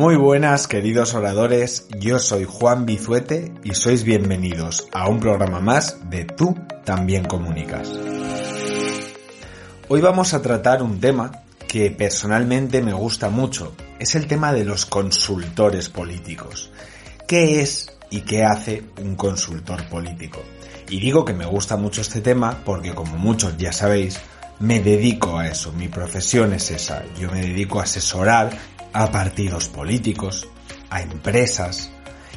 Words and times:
Muy 0.00 0.16
buenas 0.16 0.66
queridos 0.66 1.12
oradores, 1.12 1.86
yo 1.98 2.18
soy 2.18 2.46
Juan 2.48 2.86
Bizuete 2.86 3.52
y 3.62 3.74
sois 3.74 4.02
bienvenidos 4.02 4.88
a 4.92 5.06
un 5.10 5.20
programa 5.20 5.60
más 5.60 6.08
de 6.08 6.24
Tú 6.24 6.56
también 6.86 7.26
comunicas. 7.26 7.92
Hoy 9.88 10.00
vamos 10.00 10.32
a 10.32 10.40
tratar 10.40 10.82
un 10.82 11.00
tema 11.00 11.42
que 11.68 11.90
personalmente 11.90 12.80
me 12.80 12.94
gusta 12.94 13.28
mucho, 13.28 13.74
es 13.98 14.14
el 14.14 14.26
tema 14.26 14.54
de 14.54 14.64
los 14.64 14.86
consultores 14.86 15.90
políticos. 15.90 16.70
¿Qué 17.28 17.60
es 17.60 17.94
y 18.08 18.22
qué 18.22 18.42
hace 18.42 18.82
un 19.02 19.16
consultor 19.16 19.86
político? 19.90 20.40
Y 20.88 20.98
digo 20.98 21.26
que 21.26 21.34
me 21.34 21.44
gusta 21.44 21.76
mucho 21.76 22.00
este 22.00 22.22
tema 22.22 22.62
porque 22.64 22.94
como 22.94 23.18
muchos 23.18 23.58
ya 23.58 23.70
sabéis, 23.70 24.18
me 24.60 24.80
dedico 24.80 25.38
a 25.38 25.48
eso, 25.48 25.72
mi 25.72 25.88
profesión 25.88 26.54
es 26.54 26.70
esa, 26.70 27.04
yo 27.18 27.30
me 27.30 27.42
dedico 27.42 27.80
a 27.80 27.82
asesorar 27.82 28.50
a 28.92 29.10
partidos 29.10 29.68
políticos, 29.68 30.48
a 30.90 31.02
empresas, 31.02 31.90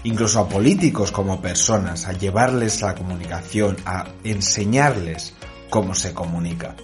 incluso 0.03 0.39
a 0.39 0.49
políticos 0.49 1.11
como 1.11 1.41
personas, 1.41 2.07
a 2.07 2.13
llevarles 2.13 2.81
la 2.81 2.95
comunicación, 2.95 3.77
a 3.85 4.05
enseñarles 4.23 5.33
cómo 5.69 5.95
se 5.95 6.13
comunica. 6.13 6.75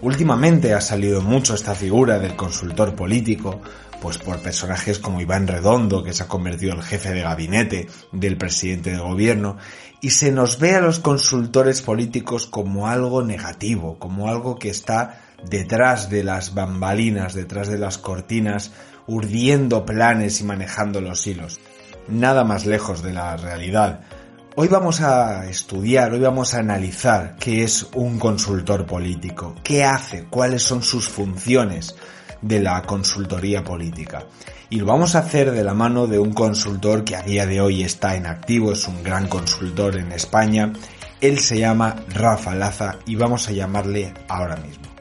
Últimamente 0.00 0.74
ha 0.74 0.80
salido 0.80 1.22
mucho 1.22 1.54
esta 1.54 1.74
figura 1.74 2.18
del 2.18 2.36
consultor 2.36 2.94
político, 2.94 3.60
pues 4.00 4.18
por 4.18 4.40
personajes 4.40 4.98
como 4.98 5.20
Iván 5.20 5.46
Redondo, 5.46 6.02
que 6.02 6.12
se 6.12 6.24
ha 6.24 6.28
convertido 6.28 6.74
en 6.74 6.82
jefe 6.82 7.10
de 7.10 7.22
gabinete 7.22 7.88
del 8.12 8.36
presidente 8.36 8.90
de 8.90 8.98
gobierno, 8.98 9.56
y 10.00 10.10
se 10.10 10.30
nos 10.30 10.58
ve 10.58 10.74
a 10.74 10.80
los 10.80 10.98
consultores 10.98 11.80
políticos 11.80 12.46
como 12.46 12.86
algo 12.86 13.22
negativo, 13.22 13.98
como 13.98 14.28
algo 14.28 14.58
que 14.58 14.68
está 14.68 15.22
detrás 15.48 16.10
de 16.10 16.22
las 16.24 16.54
bambalinas, 16.54 17.32
detrás 17.32 17.68
de 17.68 17.78
las 17.78 17.96
cortinas, 17.96 18.72
urdiendo 19.06 19.84
planes 19.84 20.40
y 20.40 20.44
manejando 20.44 21.00
los 21.00 21.26
hilos. 21.26 21.60
Nada 22.08 22.44
más 22.44 22.66
lejos 22.66 23.02
de 23.02 23.12
la 23.12 23.36
realidad. 23.36 24.00
Hoy 24.56 24.68
vamos 24.68 25.00
a 25.00 25.46
estudiar, 25.46 26.12
hoy 26.12 26.20
vamos 26.20 26.54
a 26.54 26.60
analizar 26.60 27.36
qué 27.40 27.64
es 27.64 27.88
un 27.94 28.20
consultor 28.20 28.86
político, 28.86 29.56
qué 29.64 29.82
hace, 29.82 30.26
cuáles 30.30 30.62
son 30.62 30.82
sus 30.82 31.08
funciones 31.08 31.96
de 32.40 32.60
la 32.60 32.82
consultoría 32.82 33.64
política. 33.64 34.26
Y 34.70 34.78
lo 34.78 34.86
vamos 34.86 35.14
a 35.14 35.20
hacer 35.20 35.50
de 35.50 35.64
la 35.64 35.74
mano 35.74 36.06
de 36.06 36.18
un 36.18 36.32
consultor 36.32 37.02
que 37.02 37.16
a 37.16 37.22
día 37.22 37.46
de 37.46 37.60
hoy 37.60 37.82
está 37.82 38.14
en 38.14 38.26
activo, 38.26 38.72
es 38.72 38.86
un 38.86 39.02
gran 39.02 39.26
consultor 39.26 39.96
en 39.96 40.12
España. 40.12 40.72
Él 41.20 41.40
se 41.40 41.58
llama 41.58 41.96
Rafa 42.10 42.54
Laza 42.54 42.98
y 43.06 43.16
vamos 43.16 43.48
a 43.48 43.52
llamarle 43.52 44.14
ahora 44.28 44.56
mismo. 44.56 44.93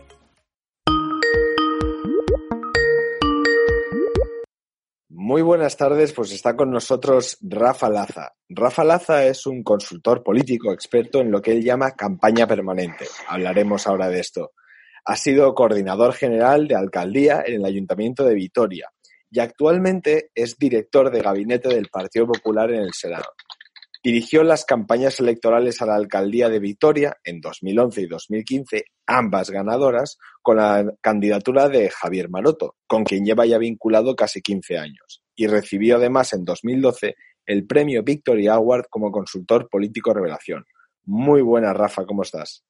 Muy 5.33 5.41
buenas 5.41 5.75
tardes, 5.75 6.13
pues 6.13 6.31
está 6.31 6.55
con 6.55 6.69
nosotros 6.69 7.39
Rafa 7.41 7.89
Laza. 7.89 8.33
Rafa 8.49 8.83
Laza 8.83 9.25
es 9.25 9.47
un 9.47 9.63
consultor 9.63 10.21
político 10.21 10.71
experto 10.71 11.21
en 11.21 11.31
lo 11.31 11.41
que 11.41 11.53
él 11.53 11.63
llama 11.63 11.93
campaña 11.93 12.45
permanente. 12.45 13.07
Hablaremos 13.27 13.87
ahora 13.87 14.09
de 14.09 14.19
esto. 14.19 14.51
Ha 15.05 15.15
sido 15.15 15.55
coordinador 15.55 16.13
general 16.13 16.67
de 16.67 16.75
alcaldía 16.75 17.41
en 17.47 17.55
el 17.55 17.65
Ayuntamiento 17.65 18.23
de 18.25 18.35
Vitoria 18.35 18.91
y 19.31 19.39
actualmente 19.39 20.29
es 20.35 20.55
director 20.59 21.09
de 21.09 21.21
gabinete 21.21 21.69
del 21.69 21.87
Partido 21.87 22.27
Popular 22.27 22.69
en 22.69 22.81
el 22.81 22.93
Senado. 22.93 23.33
Dirigió 24.03 24.43
las 24.43 24.65
campañas 24.65 25.19
electorales 25.19 25.81
a 25.81 25.87
la 25.87 25.95
alcaldía 25.95 26.47
de 26.47 26.59
Vitoria 26.59 27.17
en 27.23 27.41
2011 27.41 28.01
y 28.01 28.05
2015, 28.05 28.83
ambas 29.07 29.49
ganadoras, 29.49 30.19
con 30.43 30.57
la 30.57 30.85
candidatura 31.01 31.69
de 31.69 31.89
Javier 31.89 32.29
Maroto, 32.29 32.75
con 32.85 33.03
quien 33.03 33.25
lleva 33.25 33.47
ya 33.47 33.57
vinculado 33.57 34.15
casi 34.15 34.39
15 34.39 34.77
años. 34.77 35.22
Y 35.35 35.47
recibió 35.47 35.97
además 35.97 36.33
en 36.33 36.45
2012 36.45 37.15
el 37.45 37.65
premio 37.65 38.03
Victory 38.03 38.47
Award 38.47 38.85
como 38.89 39.11
consultor 39.11 39.67
político 39.69 40.13
revelación. 40.13 40.65
Muy 41.05 41.41
buena, 41.41 41.73
Rafa, 41.73 42.05
¿cómo 42.05 42.23
estás? 42.23 42.63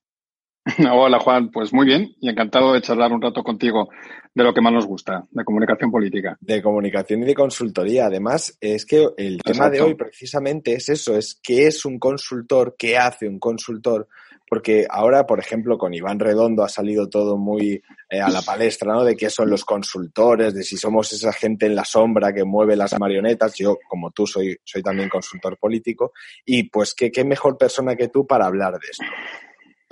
Hola 0.91 1.19
Juan, 1.19 1.51
pues 1.51 1.73
muy 1.73 1.85
bien 1.85 2.15
y 2.21 2.29
encantado 2.29 2.73
de 2.73 2.81
charlar 2.81 3.11
un 3.11 3.21
rato 3.21 3.43
contigo 3.43 3.89
de 4.33 4.43
lo 4.43 4.53
que 4.53 4.61
más 4.61 4.73
nos 4.73 4.85
gusta, 4.85 5.25
de 5.29 5.43
comunicación 5.43 5.91
política. 5.91 6.37
De 6.39 6.61
comunicación 6.61 7.23
y 7.23 7.25
de 7.25 7.35
consultoría. 7.35 8.05
Además, 8.05 8.57
es 8.61 8.85
que 8.85 9.09
el 9.17 9.41
tema 9.43 9.69
de 9.69 9.81
hoy 9.81 9.95
precisamente 9.95 10.73
es 10.73 10.89
eso, 10.89 11.17
es 11.17 11.39
qué 11.43 11.67
es 11.67 11.85
un 11.85 11.99
consultor, 11.99 12.75
qué 12.77 12.97
hace 12.97 13.27
un 13.27 13.39
consultor, 13.39 14.07
porque 14.49 14.87
ahora, 14.89 15.25
por 15.25 15.39
ejemplo, 15.39 15.77
con 15.77 15.93
Iván 15.93 16.19
Redondo 16.19 16.63
ha 16.63 16.69
salido 16.69 17.09
todo 17.09 17.37
muy 17.37 17.81
eh, 18.09 18.21
a 18.21 18.29
la 18.29 18.41
palestra, 18.45 18.93
¿no? 18.93 19.03
De 19.03 19.15
qué 19.15 19.29
son 19.29 19.49
los 19.49 19.65
consultores, 19.65 20.53
de 20.53 20.63
si 20.63 20.77
somos 20.77 21.11
esa 21.11 21.33
gente 21.33 21.65
en 21.65 21.75
la 21.75 21.85
sombra 21.85 22.33
que 22.33 22.43
mueve 22.43 22.75
las 22.75 22.97
marionetas. 22.97 23.53
Yo, 23.55 23.77
como 23.87 24.11
tú, 24.11 24.25
soy, 24.25 24.57
soy 24.63 24.81
también 24.81 25.09
consultor 25.09 25.57
político. 25.57 26.13
Y 26.45 26.69
pues, 26.69 26.95
¿qué, 26.95 27.11
qué 27.11 27.23
mejor 27.23 27.57
persona 27.57 27.95
que 27.95 28.07
tú 28.07 28.25
para 28.25 28.45
hablar 28.45 28.73
de 28.73 28.87
esto? 28.89 29.05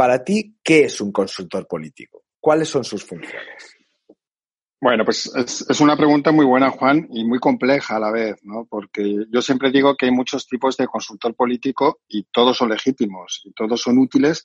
Para 0.01 0.23
ti, 0.23 0.55
¿qué 0.63 0.85
es 0.85 0.99
un 0.99 1.11
consultor 1.11 1.67
político? 1.67 2.23
¿Cuáles 2.39 2.67
son 2.67 2.83
sus 2.83 3.05
funciones? 3.05 3.77
Bueno, 4.81 5.05
pues 5.05 5.31
es, 5.35 5.79
una 5.79 5.95
pregunta 5.95 6.31
muy 6.31 6.43
buena, 6.43 6.71
Juan, 6.71 7.07
y 7.11 7.23
muy 7.23 7.37
compleja 7.37 7.97
a 7.97 7.99
la 7.99 8.09
vez, 8.09 8.37
¿no? 8.41 8.65
Porque 8.67 9.27
yo 9.29 9.43
siempre 9.43 9.69
digo 9.69 9.95
que 9.95 10.07
hay 10.07 10.11
muchos 10.11 10.47
tipos 10.47 10.75
de 10.75 10.87
consultor 10.87 11.35
político 11.35 11.99
y 12.07 12.23
todos 12.31 12.57
son 12.57 12.69
legítimos 12.69 13.41
y 13.43 13.51
todos 13.51 13.79
son 13.79 13.99
útiles 13.99 14.43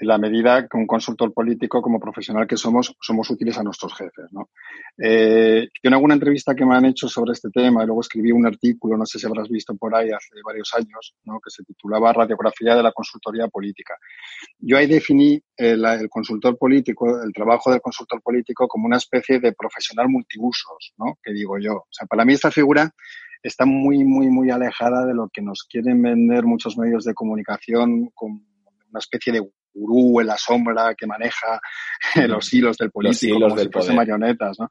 en 0.00 0.08
la 0.08 0.18
medida 0.18 0.66
que 0.66 0.78
un 0.78 0.86
consultor 0.86 1.32
político, 1.34 1.82
como 1.82 2.00
profesional 2.00 2.46
que 2.46 2.56
somos, 2.56 2.96
somos 3.00 3.28
útiles 3.28 3.58
a 3.58 3.62
nuestros 3.62 3.94
jefes. 3.94 4.32
¿no? 4.32 4.48
Eh, 4.96 5.68
en 5.82 5.92
alguna 5.92 6.14
entrevista 6.14 6.54
que 6.54 6.64
me 6.64 6.74
han 6.74 6.86
hecho 6.86 7.06
sobre 7.06 7.32
este 7.32 7.50
tema, 7.50 7.82
y 7.82 7.86
luego 7.86 8.00
escribí 8.00 8.32
un 8.32 8.46
artículo, 8.46 8.96
no 8.96 9.04
sé 9.04 9.18
si 9.18 9.26
habrás 9.26 9.48
visto 9.50 9.76
por 9.76 9.94
ahí 9.94 10.10
hace 10.10 10.40
varios 10.42 10.72
años, 10.74 11.14
¿no? 11.24 11.38
que 11.38 11.50
se 11.50 11.62
titulaba 11.64 12.14
Radiografía 12.14 12.74
de 12.74 12.82
la 12.82 12.92
consultoría 12.92 13.46
política. 13.48 13.94
Yo 14.58 14.78
ahí 14.78 14.86
definí 14.86 15.38
el, 15.54 15.84
el, 15.84 16.08
consultor 16.08 16.56
político, 16.56 17.22
el 17.22 17.32
trabajo 17.34 17.70
del 17.70 17.82
consultor 17.82 18.22
político, 18.22 18.66
como 18.68 18.86
una 18.86 18.96
especie 18.96 19.38
de 19.38 19.52
profesional 19.52 20.08
multiusos, 20.08 20.94
¿no? 20.96 21.18
que 21.22 21.34
digo 21.34 21.58
yo. 21.58 21.74
O 21.74 21.88
sea, 21.90 22.06
para 22.06 22.24
mí 22.24 22.32
esta 22.32 22.50
figura 22.50 22.90
está 23.42 23.66
muy, 23.66 24.04
muy, 24.04 24.28
muy 24.28 24.50
alejada 24.50 25.04
de 25.04 25.14
lo 25.14 25.28
que 25.28 25.42
nos 25.42 25.64
quieren 25.64 26.00
vender 26.02 26.44
muchos 26.44 26.76
medios 26.76 27.04
de 27.04 27.14
comunicación 27.14 28.10
con 28.14 28.49
una 28.90 28.98
especie 28.98 29.32
de 29.32 29.42
gurú 29.72 30.20
en 30.20 30.26
la 30.26 30.36
sombra 30.36 30.94
que 30.94 31.06
maneja 31.06 31.60
los 32.28 32.52
hilos 32.52 32.76
del 32.76 32.90
político, 32.90 33.38
los 33.38 33.52
hilos 33.52 33.68
como 33.72 33.84
si 33.84 33.94
marionetas, 33.94 34.58
¿no? 34.58 34.68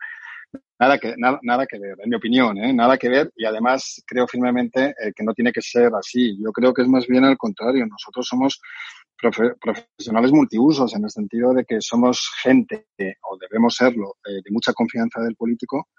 Nada 0.79 0.97
que, 0.97 1.13
nada, 1.17 1.39
nada 1.43 1.67
que 1.67 1.77
ver, 1.77 1.95
en 2.01 2.09
mi 2.09 2.15
opinión, 2.15 2.57
¿eh? 2.57 2.73
nada 2.73 2.97
que 2.97 3.09
ver 3.09 3.31
y 3.35 3.45
además 3.45 4.01
creo 4.07 4.25
firmemente 4.27 4.95
eh, 4.97 5.11
que 5.15 5.23
no 5.23 5.33
tiene 5.33 5.51
que 5.51 5.61
ser 5.61 5.91
así. 5.93 6.37
Yo 6.41 6.51
creo 6.51 6.73
que 6.73 6.81
es 6.81 6.87
más 6.87 7.05
bien 7.05 7.25
al 7.25 7.37
contrario. 7.37 7.85
Nosotros 7.85 8.25
somos 8.25 8.59
profesionales 9.59 10.31
multiusos 10.31 10.95
en 10.95 11.03
el 11.03 11.09
sentido 11.09 11.53
de 11.53 11.65
que 11.65 11.81
somos 11.81 12.31
gente, 12.41 12.87
o 13.29 13.37
debemos 13.37 13.75
serlo, 13.75 14.15
eh, 14.25 14.41
de 14.43 14.51
mucha 14.51 14.71
confianza 14.73 15.21
del 15.21 15.35
político, 15.35 15.89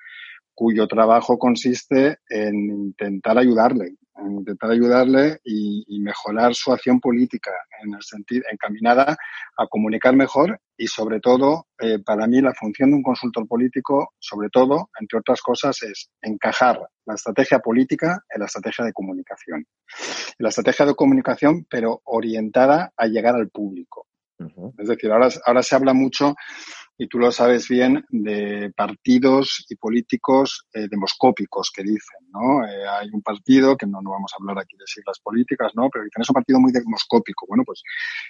cuyo 0.55 0.87
trabajo 0.87 1.39
consiste 1.39 2.19
en 2.29 2.71
intentar 2.71 3.39
ayudarle, 3.39 3.95
en 4.21 4.33
intentar 4.33 4.71
ayudarle 4.71 5.41
y, 5.45 6.01
mejorar 6.01 6.55
su 6.55 6.73
acción 6.73 6.99
política 6.99 7.51
en 7.83 7.95
el 7.95 8.03
sentido 8.03 8.45
encaminada 8.51 9.17
a 9.57 9.67
comunicar 9.67 10.17
mejor 10.17 10.59
y 10.77 10.87
sobre 10.87 11.21
todo 11.21 11.67
eh, 11.79 11.99
para 12.05 12.27
mí 12.27 12.41
la 12.41 12.55
función 12.55 12.91
de 12.91 12.97
un 12.97 13.03
consultor 13.03 13.47
político 13.47 14.15
sobre 14.19 14.49
todo 14.49 14.89
entre 14.99 15.19
otras 15.19 15.43
cosas 15.43 15.83
es 15.83 16.11
encajar 16.23 16.81
la 17.05 17.15
estrategia 17.15 17.59
política 17.59 18.25
en 18.31 18.41
la 18.41 18.47
estrategia 18.47 18.85
de 18.85 18.93
comunicación. 18.93 19.67
La 20.39 20.49
estrategia 20.49 20.87
de 20.87 20.95
comunicación 20.95 21.67
pero 21.69 22.01
orientada 22.05 22.93
a 22.97 23.07
llegar 23.07 23.35
al 23.35 23.51
público. 23.51 24.07
Es 24.79 24.89
decir 24.89 25.13
ahora 25.13 25.29
ahora 25.45 25.63
se 25.63 25.75
habla 25.77 25.93
mucho 25.93 26.35
y 27.01 27.09
tú 27.09 27.19
lo 27.19 27.33
sabes 27.33 27.67
bien, 27.67 28.05
de 28.11 28.71
partidos 28.77 29.65
y 29.71 29.77
políticos 29.77 30.67
eh, 30.75 30.87
demoscópicos 30.87 31.71
que 31.75 31.83
dicen, 31.83 32.29
¿no? 32.31 32.63
Eh, 32.67 32.87
hay 32.87 33.09
un 33.11 33.23
partido, 33.23 33.75
que 33.75 33.87
no, 33.87 34.03
no 34.03 34.11
vamos 34.11 34.31
a 34.35 34.37
hablar 34.39 34.63
aquí 34.63 34.77
de 34.77 34.85
siglas 34.87 35.19
políticas, 35.19 35.73
¿no? 35.75 35.89
Pero 35.91 36.05
dicen, 36.05 36.21
es 36.21 36.29
un 36.29 36.35
partido 36.35 36.61
muy 36.61 36.73
demoscópico. 36.73 37.47
Bueno, 37.49 37.65
pues 37.65 37.83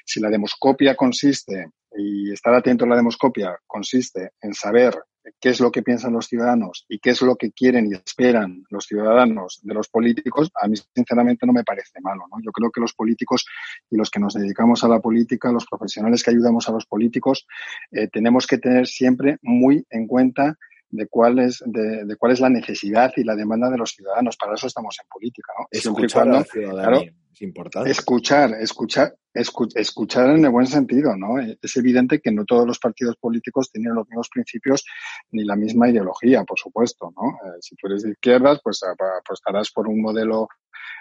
si 0.06 0.20
la 0.20 0.31
demoscopia 0.31 0.94
consiste, 0.94 1.67
y 1.96 2.32
estar 2.32 2.54
atento 2.54 2.84
a 2.84 2.88
la 2.88 2.96
demoscopia 2.96 3.56
consiste 3.66 4.32
en 4.40 4.54
saber 4.54 4.94
qué 5.38 5.50
es 5.50 5.60
lo 5.60 5.70
que 5.70 5.82
piensan 5.82 6.12
los 6.12 6.26
ciudadanos 6.26 6.87
y 6.88 6.98
qué 6.98 7.10
es 7.10 7.22
lo 7.22 7.37
que 7.37 7.52
quieren 7.52 7.87
y 7.87 7.94
esperan 7.94 8.64
los 8.70 8.87
ciudadanos 8.87 9.60
de 9.62 9.75
los 9.75 9.88
políticos, 9.88 10.50
a 10.60 10.66
mí 10.66 10.76
sinceramente 10.94 11.46
no 11.46 11.52
me 11.52 11.64
parece 11.64 12.00
malo. 12.00 12.25
¿no? 12.31 12.38
Yo 12.42 12.52
creo 12.52 12.70
que 12.70 12.81
los 12.81 12.94
políticos 12.94 13.44
y 13.90 13.96
los 13.96 14.10
que 14.10 14.20
nos 14.20 14.34
dedicamos 14.34 14.82
a 14.84 14.88
la 14.88 15.00
política, 15.00 15.52
los 15.52 15.66
profesionales 15.66 16.22
que 16.22 16.31
ayudamos 16.31 16.69
a 16.69 16.72
los 16.72 16.87
políticos, 16.87 17.46
eh, 17.90 18.08
tenemos 18.08 18.46
que 18.46 18.58
tener 18.58 18.87
siempre 18.87 19.38
muy 19.42 19.84
en 19.90 20.06
cuenta 20.06 20.56
de 20.90 21.06
cuál 21.06 21.38
es 21.38 21.62
de, 21.64 22.04
de, 22.04 22.16
cuál 22.16 22.32
es 22.32 22.40
la 22.40 22.48
necesidad 22.48 23.12
y 23.16 23.22
la 23.22 23.37
demanda 23.37 23.70
de 23.70 23.78
los 23.78 23.92
ciudadanos. 23.92 24.37
Para 24.37 24.54
eso 24.54 24.66
estamos 24.66 24.96
en 25.00 25.08
política, 25.08 25.52
¿no? 25.58 25.66
Escuchar 25.70 26.44
ciudadano. 26.44 27.02
Es 27.32 27.42
importante. 27.42 27.90
Escuchar, 27.90 28.52
escuchar, 28.60 29.14
escuchar 29.32 30.30
en 30.30 30.44
el 30.44 30.50
buen 30.50 30.66
sentido, 30.66 31.16
¿no? 31.16 31.38
Es 31.38 31.76
evidente 31.76 32.20
que 32.20 32.32
no 32.32 32.44
todos 32.44 32.66
los 32.66 32.78
partidos 32.78 33.16
políticos 33.16 33.70
tienen 33.70 33.94
los 33.94 34.08
mismos 34.08 34.28
principios 34.28 34.84
ni 35.30 35.44
la 35.44 35.56
misma 35.56 35.88
ideología, 35.88 36.44
por 36.44 36.58
supuesto, 36.58 37.12
¿no? 37.16 37.30
Eh, 37.30 37.58
si 37.60 37.76
tú 37.76 37.86
eres 37.86 38.02
de 38.02 38.10
izquierdas, 38.10 38.60
pues 38.62 38.80
apostarás 38.82 39.70
por 39.70 39.86
un 39.86 40.02
modelo 40.02 40.48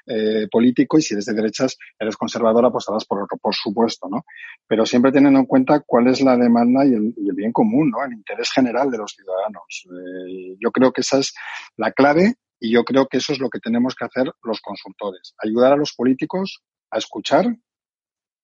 eh, 0.06 0.48
político 0.50 0.98
y 0.98 1.02
si 1.02 1.14
eres 1.14 1.26
de 1.26 1.34
derechas, 1.34 1.78
eres 2.00 2.16
conservadora, 2.16 2.68
apostarás 2.68 3.06
por 3.06 3.24
otro, 3.24 3.38
por 3.38 3.54
supuesto, 3.56 4.08
¿no? 4.10 4.24
Pero 4.68 4.86
siempre 4.86 5.12
teniendo 5.12 5.40
en 5.40 5.46
cuenta 5.46 5.82
cuál 5.86 6.08
es 6.08 6.22
la 6.22 6.38
demanda 6.38 6.86
y 6.86 6.94
el, 6.94 7.14
bien 7.36 7.52
común, 7.52 7.92
¿no? 7.92 8.04
El 8.04 8.14
interés 8.14 8.52
general 8.52 8.90
de 8.92 8.98
los 8.98 9.12
ciudadanos. 9.12 9.86
Eh, 9.86 10.56
yo 10.60 10.72
creo 10.72 10.92
que 10.92 11.02
esa 11.02 11.20
es 11.20 11.34
la 11.78 11.92
clave 11.92 12.36
y 12.60 12.72
yo 12.72 12.84
creo 12.84 13.08
que 13.08 13.18
eso 13.18 13.34
es 13.34 13.40
lo 13.40 13.50
que 13.50 13.60
tenemos 13.60 13.96
que 13.96 14.06
hacer 14.06 14.32
los 14.44 14.62
consultores. 14.62 15.34
Ayudar 15.44 15.74
a 15.74 15.78
los 15.78 15.94
políticos 15.94 16.62
a 16.92 16.98
escuchar 16.98 17.46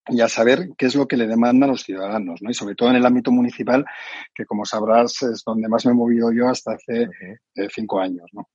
y 0.08 0.22
a 0.22 0.30
saber 0.30 0.70
qué 0.78 0.86
es 0.86 0.96
lo 0.96 1.08
que 1.08 1.18
le 1.18 1.28
demandan 1.28 1.70
los 1.70 1.84
ciudadanos, 1.84 2.42
¿no? 2.42 2.52
Y 2.52 2.54
sobre 2.54 2.76
todo 2.76 2.90
en 2.90 2.98
el 2.98 3.06
ámbito 3.06 3.32
municipal, 3.32 3.86
que 4.34 4.46
como 4.46 4.66
sabrás 4.66 5.24
es 5.24 5.44
donde 5.46 5.68
más 5.68 5.86
me 5.86 5.92
he 5.92 5.96
movido 5.96 6.32
yo 6.32 6.48
hasta 6.48 6.74
hace 6.74 7.04
eh, 7.56 7.68
cinco 7.74 8.00
años, 8.00 8.30
¿no? 8.32 8.48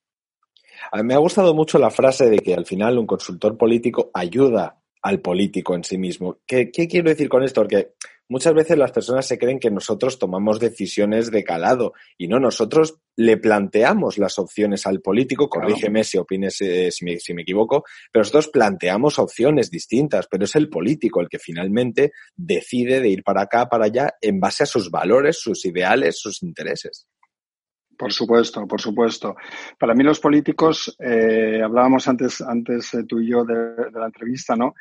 A 0.93 0.99
mí 0.99 1.03
me 1.03 1.15
ha 1.15 1.19
gustado 1.19 1.55
mucho 1.55 1.79
la 1.79 1.91
frase 1.91 2.31
de 2.31 2.39
que 2.39 2.55
al 2.55 2.65
final 2.65 2.99
un 2.99 3.07
consultor 3.07 3.59
político 3.59 4.11
ayuda 4.15 4.81
al 5.03 5.21
político 5.21 5.75
en 5.75 5.85
sí 5.85 5.99
mismo. 5.99 6.39
¿Qué, 6.47 6.71
¿Qué, 6.71 6.89
quiero 6.89 7.11
decir 7.11 7.29
con 7.29 7.43
esto? 7.43 7.63
Porque 7.63 7.95
muchas 8.31 8.55
veces 8.55 8.79
las 8.79 8.93
personas 8.93 9.27
se 9.27 9.39
creen 9.39 9.59
que 9.59 9.71
nosotros 9.71 10.19
tomamos 10.19 10.59
decisiones 10.59 11.31
de 11.31 11.45
calado 11.45 11.93
y 12.17 12.29
no, 12.29 12.41
nosotros 12.41 12.99
le 13.17 13.37
planteamos 13.37 14.17
las 14.17 14.39
opciones 14.39 14.87
al 14.87 15.03
político, 15.03 15.51
corrígeme 15.51 16.05
si 16.05 16.17
opines 16.17 16.61
eh, 16.63 16.91
si, 16.91 17.05
me, 17.05 17.19
si 17.19 17.35
me 17.35 17.43
equivoco, 17.43 17.85
pero 18.11 18.23
nosotros 18.23 18.49
planteamos 18.49 19.19
opciones 19.19 19.71
distintas, 19.71 20.27
pero 20.31 20.45
es 20.45 20.55
el 20.55 20.71
político 20.71 21.21
el 21.21 21.29
que 21.29 21.39
finalmente 21.39 22.13
decide 22.35 23.01
de 23.01 23.09
ir 23.09 23.23
para 23.23 23.43
acá, 23.43 23.69
para 23.69 23.87
allá, 23.87 24.15
en 24.21 24.41
base 24.41 24.63
a 24.63 24.67
sus 24.67 24.91
valores, 24.91 25.39
sus 25.39 25.67
ideales, 25.67 26.19
sus 26.19 26.43
intereses. 26.43 27.07
Por 28.01 28.15
supuesto, 28.15 28.67
por 28.67 28.81
supuesto. 28.81 29.37
Para 29.79 29.95
mí 29.95 30.03
los 30.03 30.21
políticos, 30.21 30.97
eh, 30.99 31.61
hablábamos 31.63 32.09
antes, 32.09 32.41
antes 32.41 32.95
eh, 32.95 33.05
tú 33.07 33.21
y 33.21 33.31
yo 33.31 33.45
de, 33.45 33.91
la 33.93 34.07
entrevista, 34.07 34.57
¿no? 34.57 34.73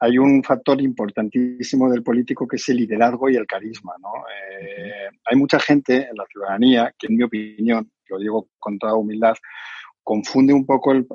Hay 0.00 0.18
un 0.18 0.42
factor 0.42 0.80
importantísimo 0.80 1.90
del 1.90 2.02
político 2.02 2.46
que 2.46 2.56
es 2.56 2.68
el 2.68 2.76
liderazgo 2.76 3.28
y 3.28 3.36
el 3.36 3.46
carisma, 3.46 3.94
¿no? 4.00 4.10
Eh, 4.28 5.08
hay 5.24 5.36
mucha 5.36 5.58
gente 5.58 6.08
en 6.08 6.16
la 6.16 6.24
ciudadanía 6.26 6.94
que, 6.98 7.08
en 7.08 7.16
mi 7.16 7.24
opinión, 7.24 7.90
lo 8.08 8.18
digo 8.18 8.48
con 8.58 8.78
toda 8.78 8.94
humildad, 8.94 9.34
confunde 10.08 10.54
un 10.54 10.64
poco 10.64 10.92
el, 10.92 11.06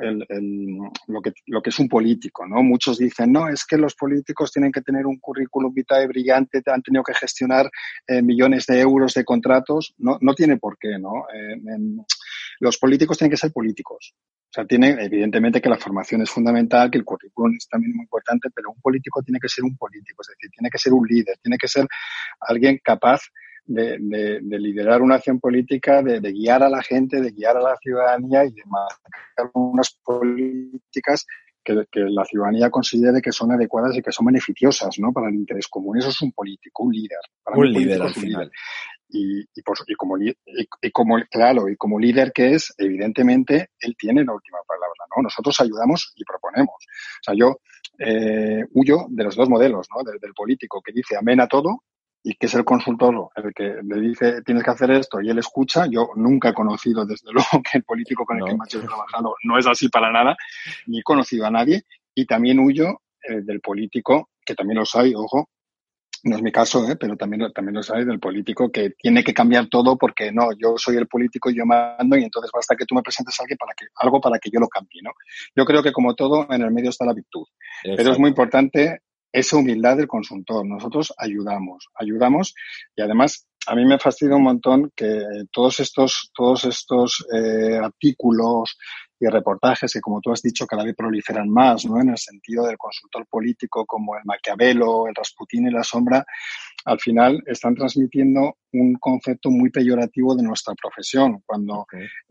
lo, 1.07 1.21
que, 1.23 1.33
lo 1.47 1.63
que 1.63 1.71
es 1.71 1.79
un 1.79 1.89
político, 1.89 2.45
¿no? 2.45 2.61
Muchos 2.61 2.99
dicen, 2.99 3.31
no, 3.31 3.49
es 3.49 3.65
que 3.65 3.75
los 3.75 3.95
políticos 3.95 4.51
tienen 4.51 4.71
que 4.71 4.81
tener 4.81 5.07
un 5.07 5.17
currículum 5.17 5.73
vitae 5.73 6.05
brillante, 6.05 6.61
han 6.67 6.83
tenido 6.83 7.03
que 7.03 7.15
gestionar 7.15 7.71
eh, 8.05 8.21
millones 8.21 8.67
de 8.67 8.79
euros 8.79 9.15
de 9.15 9.25
contratos. 9.25 9.95
No, 9.97 10.19
no 10.21 10.35
tiene 10.35 10.57
por 10.57 10.77
qué, 10.77 10.99
¿no? 10.99 11.25
Eh, 11.33 11.59
los 12.59 12.77
políticos 12.77 13.17
tienen 13.17 13.31
que 13.31 13.37
ser 13.37 13.51
políticos. 13.51 14.13
O 14.53 14.55
sea, 14.55 14.65
tiene, 14.65 14.89
evidentemente 15.03 15.59
que 15.59 15.67
la 15.67 15.79
formación 15.79 16.21
es 16.21 16.29
fundamental, 16.29 16.91
que 16.91 16.99
el 16.99 17.03
currículum 17.03 17.55
es 17.57 17.67
también 17.67 17.95
muy 17.95 18.03
importante, 18.03 18.49
pero 18.53 18.69
un 18.69 18.79
político 18.79 19.23
tiene 19.23 19.39
que 19.39 19.49
ser 19.49 19.63
un 19.63 19.75
político, 19.75 20.21
es 20.21 20.27
decir, 20.27 20.51
tiene 20.51 20.69
que 20.69 20.77
ser 20.77 20.93
un 20.93 21.07
líder, 21.07 21.39
tiene 21.41 21.57
que 21.57 21.67
ser 21.67 21.87
alguien 22.39 22.79
capaz 22.83 23.21
de, 23.65 23.97
de, 23.99 24.59
liderar 24.59 25.01
una 25.01 25.15
acción 25.15 25.39
política, 25.39 26.03
de, 26.03 26.19
guiar 26.19 26.61
a 26.61 26.69
la 26.69 26.83
gente, 26.83 27.19
de 27.19 27.31
guiar 27.31 27.57
a 27.57 27.61
la 27.61 27.75
ciudadanía 27.77 28.45
y 28.45 28.51
de 28.51 28.61
marcar 28.67 29.49
unas 29.55 29.97
políticas 30.03 31.25
que, 31.63 31.73
la 31.95 32.25
ciudadanía 32.25 32.69
considere 32.69 33.23
que 33.23 33.31
son 33.31 33.53
adecuadas 33.53 33.97
y 33.97 34.03
que 34.03 34.11
son 34.11 34.27
beneficiosas 34.27 34.99
¿no? 34.99 35.11
para 35.11 35.29
el 35.29 35.35
interés 35.35 35.67
común. 35.67 35.97
Eso 35.97 36.09
es 36.09 36.21
un 36.21 36.31
político, 36.31 36.83
un 36.83 36.93
líder. 36.93 37.17
un 37.55 37.71
líder 37.71 38.03
al 38.03 38.13
final. 38.13 38.51
Y, 39.15 39.41
y, 39.41 39.45
y, 39.55 39.95
como, 39.95 40.17
y, 40.17 40.91
como, 40.91 41.17
claro, 41.29 41.69
y 41.69 41.77
como 41.77 41.99
líder 41.99 42.31
que 42.33 42.53
es, 42.53 42.73
evidentemente, 42.79 43.69
él 43.79 43.95
tiene 43.97 44.23
la 44.23 44.33
última 44.33 44.57
palabra, 44.67 45.05
¿no? 45.15 45.21
Nosotros 45.21 45.59
ayudamos 45.61 46.13
y 46.15 46.23
proponemos. 46.25 46.75
O 46.75 47.23
sea, 47.23 47.35
yo 47.35 47.59
eh, 47.99 48.65
huyo 48.73 49.05
de 49.09 49.23
los 49.23 49.35
dos 49.35 49.49
modelos, 49.49 49.87
¿no? 49.95 50.03
del 50.03 50.33
político 50.33 50.81
que 50.81 50.91
dice 50.91 51.15
amén 51.15 51.39
a 51.41 51.47
todo 51.47 51.83
y 52.23 52.35
que 52.35 52.47
es 52.47 52.53
el 52.55 52.63
consultor 52.63 53.29
el 53.35 53.53
que 53.53 53.75
le 53.83 53.99
dice 53.99 54.41
tienes 54.43 54.63
que 54.63 54.71
hacer 54.71 54.91
esto 54.91 55.21
y 55.21 55.29
él 55.29 55.37
escucha. 55.37 55.85
Yo 55.87 56.09
nunca 56.15 56.49
he 56.49 56.53
conocido, 56.53 57.05
desde 57.05 57.27
luego, 57.33 57.61
que 57.61 57.77
el 57.77 57.83
político 57.83 58.25
con 58.25 58.37
el 58.37 58.45
que 58.45 58.55
más 58.55 58.73
he 58.73 58.79
trabajado 58.79 59.35
no 59.43 59.59
es 59.59 59.67
así 59.67 59.89
para 59.89 60.11
nada, 60.11 60.35
ni 60.87 60.99
he 60.99 61.03
conocido 61.03 61.45
a 61.45 61.51
nadie. 61.51 61.83
Y 62.15 62.25
también 62.25 62.59
huyo 62.59 63.01
eh, 63.21 63.41
del 63.41 63.59
político, 63.59 64.29
que 64.45 64.55
también 64.55 64.79
los 64.79 64.95
hay, 64.95 65.13
ojo, 65.15 65.49
no 66.23 66.37
es 66.37 66.41
mi 66.41 66.51
caso, 66.51 66.89
¿eh? 66.89 66.95
pero 66.95 67.17
también, 67.17 67.51
también 67.53 67.75
los 67.75 67.91
hay 67.91 68.05
del 68.05 68.19
político 68.19 68.71
que 68.71 68.91
tiene 68.91 69.23
que 69.23 69.33
cambiar 69.33 69.67
todo 69.67 69.97
porque 69.97 70.31
no, 70.31 70.49
yo 70.57 70.77
soy 70.77 70.95
el 70.95 71.07
político 71.07 71.49
y 71.49 71.55
yo 71.57 71.65
mando 71.65 72.17
y 72.17 72.23
entonces 72.23 72.49
basta 72.53 72.75
que 72.75 72.85
tú 72.85 72.95
me 72.95 73.01
presentes 73.01 73.37
algo 73.39 73.55
para 73.59 73.73
que, 73.73 73.85
algo 73.95 74.21
para 74.21 74.39
que 74.39 74.49
yo 74.49 74.59
lo 74.59 74.69
cambie, 74.69 75.01
¿no? 75.03 75.11
Yo 75.55 75.65
creo 75.65 75.83
que 75.83 75.91
como 75.91 76.15
todo, 76.15 76.47
en 76.49 76.61
el 76.61 76.71
medio 76.71 76.89
está 76.89 77.05
la 77.05 77.13
virtud. 77.13 77.45
Pero 77.83 78.11
es 78.11 78.19
muy 78.19 78.29
importante 78.29 79.01
esa 79.33 79.57
humildad 79.57 79.97
del 79.97 80.07
consultor. 80.07 80.65
Nosotros 80.65 81.13
ayudamos, 81.17 81.89
ayudamos 81.95 82.53
y 82.95 83.01
además 83.01 83.47
a 83.67 83.75
mí 83.75 83.85
me 83.85 83.99
fastidia 83.99 84.35
un 84.35 84.43
montón 84.43 84.91
que 84.95 85.21
todos 85.51 85.79
estos, 85.79 86.31
todos 86.33 86.65
estos 86.65 87.25
eh, 87.33 87.77
artículos 87.77 88.77
y 89.27 89.31
reportajes 89.31 89.93
que, 89.93 90.01
como 90.01 90.21
tú 90.21 90.31
has 90.31 90.41
dicho, 90.41 90.65
cada 90.65 90.83
vez 90.83 90.95
proliferan 90.95 91.49
más, 91.49 91.85
¿no? 91.85 91.99
En 91.99 92.09
el 92.09 92.17
sentido 92.17 92.65
del 92.65 92.77
consultor 92.77 93.25
político 93.27 93.85
como 93.85 94.15
el 94.15 94.23
Maquiavelo, 94.25 95.07
el 95.07 95.15
Rasputín 95.15 95.67
y 95.67 95.71
la 95.71 95.83
sombra, 95.83 96.25
al 96.85 96.99
final 96.99 97.41
están 97.45 97.75
transmitiendo 97.75 98.57
un 98.73 98.95
concepto 98.95 99.49
muy 99.49 99.69
peyorativo 99.69 100.35
de 100.35 100.43
nuestra 100.43 100.73
profesión. 100.75 101.41
Cuando 101.45 101.85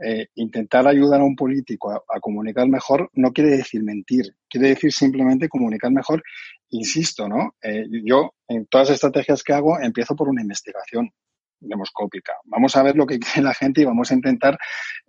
eh, 0.05 0.27
intentar 0.35 0.87
ayudar 0.87 1.21
a 1.21 1.25
un 1.25 1.37
político 1.37 1.91
a, 1.91 2.21
comunicar 2.21 2.69
mejor 2.69 3.11
no 3.15 3.33
quiere 3.33 3.51
decir 3.51 3.83
mentir, 3.83 4.37
quiere 4.49 4.69
decir 4.69 4.93
simplemente 4.93 5.49
comunicar 5.49 5.91
mejor. 5.91 6.23
Insisto, 6.71 7.29
¿no? 7.29 7.55
Eh, 7.63 7.85
yo 8.05 8.35
en 8.49 8.67
todas 8.67 8.89
las 8.89 8.97
estrategias 8.97 9.43
que 9.43 9.53
hago 9.53 9.79
empiezo 9.81 10.15
por 10.17 10.29
una 10.29 10.43
investigación 10.43 11.11
demoscópica. 11.63 12.35
Vamos 12.45 12.77
a 12.77 12.83
ver 12.83 12.97
lo 12.97 13.07
que 13.07 13.19
quiere 13.21 13.43
la 13.43 13.55
gente 13.55 13.83
y 13.83 13.85
vamos 13.85 14.11
a 14.11 14.15
intentar 14.15 14.59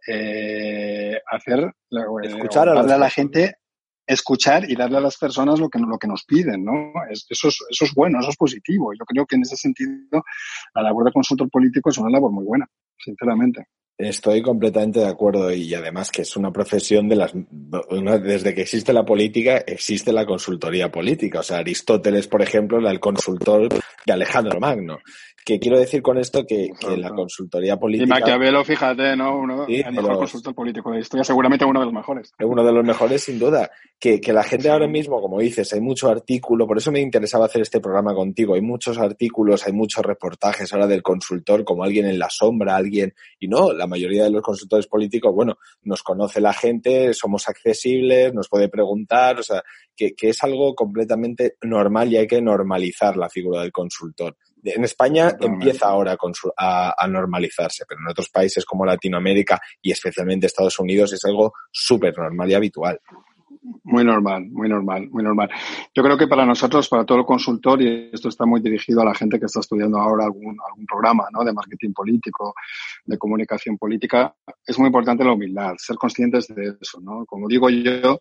eh, 0.08 1.20
hacer, 1.30 1.60
eh, 1.60 2.28
escuchar 2.28 2.70
a, 2.70 2.74
darle 2.74 2.94
a 2.94 2.98
la 2.98 3.10
gente 3.10 3.58
escuchar 4.06 4.70
y 4.70 4.76
darle 4.76 4.98
a 4.98 5.02
las 5.02 5.18
personas 5.18 5.60
lo 5.60 5.70
que, 5.70 5.80
lo 5.80 5.98
que 5.98 6.08
nos 6.08 6.26
piden, 6.26 6.66
¿no? 6.66 6.92
eso, 7.10 7.48
es, 7.48 7.58
eso 7.70 7.86
es 7.86 7.94
bueno, 7.94 8.20
eso 8.20 8.32
es 8.32 8.36
positivo. 8.36 8.92
Yo 8.94 9.06
creo 9.06 9.26
que 9.26 9.36
en 9.36 9.44
ese 9.44 9.56
sentido 9.56 10.24
la 10.76 10.82
labor 10.82 11.06
de 11.06 11.14
consultor 11.14 11.50
político 11.50 11.90
es 11.90 11.98
una 11.98 12.10
labor 12.10 12.32
muy 12.32 12.44
buena, 12.44 12.68
sinceramente. 12.98 13.68
Estoy 13.98 14.42
completamente 14.42 15.00
de 15.00 15.08
acuerdo 15.08 15.52
y 15.52 15.72
además 15.74 16.10
que 16.10 16.24
es 16.24 16.36
una 16.36 16.52
profesión 16.52 17.08
de 17.08 17.16
las 17.16 17.32
desde 17.34 18.56
que 18.56 18.62
existe 18.62 18.92
la 18.92 19.06
política 19.06 19.58
existe 19.58 20.12
la 20.12 20.26
consultoría 20.26 20.92
política. 20.92 21.42
O 21.42 21.44
sea, 21.44 21.60
Aristóteles, 21.60 22.28
por 22.28 22.42
ejemplo, 22.42 22.80
era 22.80 22.90
el 22.90 23.00
consultor 23.00 23.70
de 23.70 24.14
Alejandro 24.14 24.60
Magno. 24.60 25.00
Que 25.46 25.60
quiero 25.60 25.78
decir 25.78 26.02
con 26.02 26.18
esto 26.18 26.46
que, 26.48 26.70
la 26.96 27.10
consultoría 27.10 27.76
política. 27.76 28.06
Y 28.06 28.08
Maquiavelo, 28.08 28.64
fíjate, 28.64 29.14
¿no? 29.18 29.38
Uno, 29.38 29.66
el 29.68 29.92
mejor 29.92 30.20
consultor 30.20 30.56
político 30.56 30.90
de 30.90 30.96
la 30.96 31.02
historia, 31.02 31.26
seguramente 31.26 31.66
uno 31.66 31.82
de 31.82 31.86
los 31.88 31.94
mejores. 31.94 32.32
Uno 32.40 32.64
de 32.64 32.72
los 32.72 32.86
mejores, 32.86 33.24
sin 33.24 33.40
duda. 33.40 33.70
Que, 34.00 34.22
que 34.22 34.32
la 34.32 34.44
gente 34.44 34.70
ahora 34.70 34.88
mismo, 34.88 35.22
como 35.22 35.42
dices, 35.42 35.74
hay 35.74 35.82
mucho 35.82 36.10
artículo, 36.10 36.66
por 36.66 36.78
eso 36.78 36.94
me 36.94 37.02
interesaba 37.02 37.46
hacer 37.46 37.62
este 37.62 37.82
programa 37.82 38.14
contigo. 38.14 38.56
Hay 38.56 38.62
muchos 38.62 38.98
artículos, 38.98 39.68
hay 39.68 39.74
muchos 39.74 40.06
reportajes 40.06 40.72
ahora 40.72 40.88
del 40.88 41.04
consultor 41.04 41.66
como 41.66 41.84
alguien 41.84 42.06
en 42.06 42.20
la 42.20 42.30
sombra, 42.30 42.78
alguien. 42.78 43.14
Y 43.38 43.50
no, 43.50 43.74
la 43.84 43.88
mayoría 43.88 44.24
de 44.24 44.30
los 44.30 44.42
consultores 44.42 44.88
políticos, 44.88 45.34
bueno, 45.34 45.58
nos 45.84 46.02
conoce 46.04 46.40
la 46.40 46.54
gente, 46.54 47.14
somos 47.14 47.48
accesibles, 47.50 48.34
nos 48.34 48.48
puede 48.48 48.70
preguntar, 48.70 49.40
o 49.40 49.44
sea, 49.44 49.62
que, 49.96 50.16
que 50.16 50.30
es 50.30 50.44
algo 50.44 50.74
completamente 50.74 51.58
normal 51.62 52.12
y 52.12 52.18
hay 52.18 52.28
que 52.28 52.42
normalizar 52.42 53.18
la 53.18 53.30
figura 53.30 53.62
del 53.62 53.72
consultor. 53.72 54.38
En 54.64 54.86
España 54.86 55.36
empieza 55.42 55.88
ahora 55.88 56.16
a, 56.58 56.94
a, 56.98 57.08
normalizarse, 57.08 57.84
pero 57.88 58.00
en 58.00 58.12
otros 58.12 58.30
países 58.30 58.64
como 58.64 58.86
Latinoamérica 58.86 59.60
y 59.82 59.92
especialmente 59.92 60.48
Estados 60.48 60.80
Unidos 60.80 61.12
es 61.12 61.26
algo 61.26 61.52
súper 61.70 62.18
normal 62.18 62.50
y 62.50 62.54
habitual. 62.54 63.00
Muy 63.84 64.04
normal, 64.04 64.50
muy 64.52 64.68
normal, 64.68 65.10
muy 65.10 65.24
normal. 65.24 65.50
Yo 65.96 66.04
creo 66.04 66.18
que 66.18 66.28
para 66.28 66.46
nosotros, 66.46 66.90
para 66.90 67.06
todo 67.06 67.20
el 67.20 67.26
consultor, 67.26 67.82
y 67.82 68.10
esto 68.12 68.28
está 68.28 68.46
muy 68.46 68.60
dirigido 68.60 69.02
a 69.02 69.06
la 69.06 69.16
gente 69.16 69.40
que 69.40 69.46
está 69.46 69.62
estudiando 69.62 70.00
ahora 70.00 70.26
algún, 70.26 70.58
algún 70.68 70.86
programa 70.86 71.26
¿no? 71.32 71.46
de 71.46 71.54
marketing 71.54 71.94
político, 71.94 72.54
de 73.06 73.18
comunicación 73.18 73.78
política, 73.78 74.36
es 74.66 74.78
muy 74.78 74.88
importante 74.88 75.24
la 75.24 75.32
humildad, 75.32 75.76
ser 75.78 75.96
conscientes 75.96 76.48
de 76.48 76.76
eso. 76.82 77.00
¿no? 77.00 77.26
Como 77.26 77.48
digo 77.48 77.70
yo, 77.70 78.20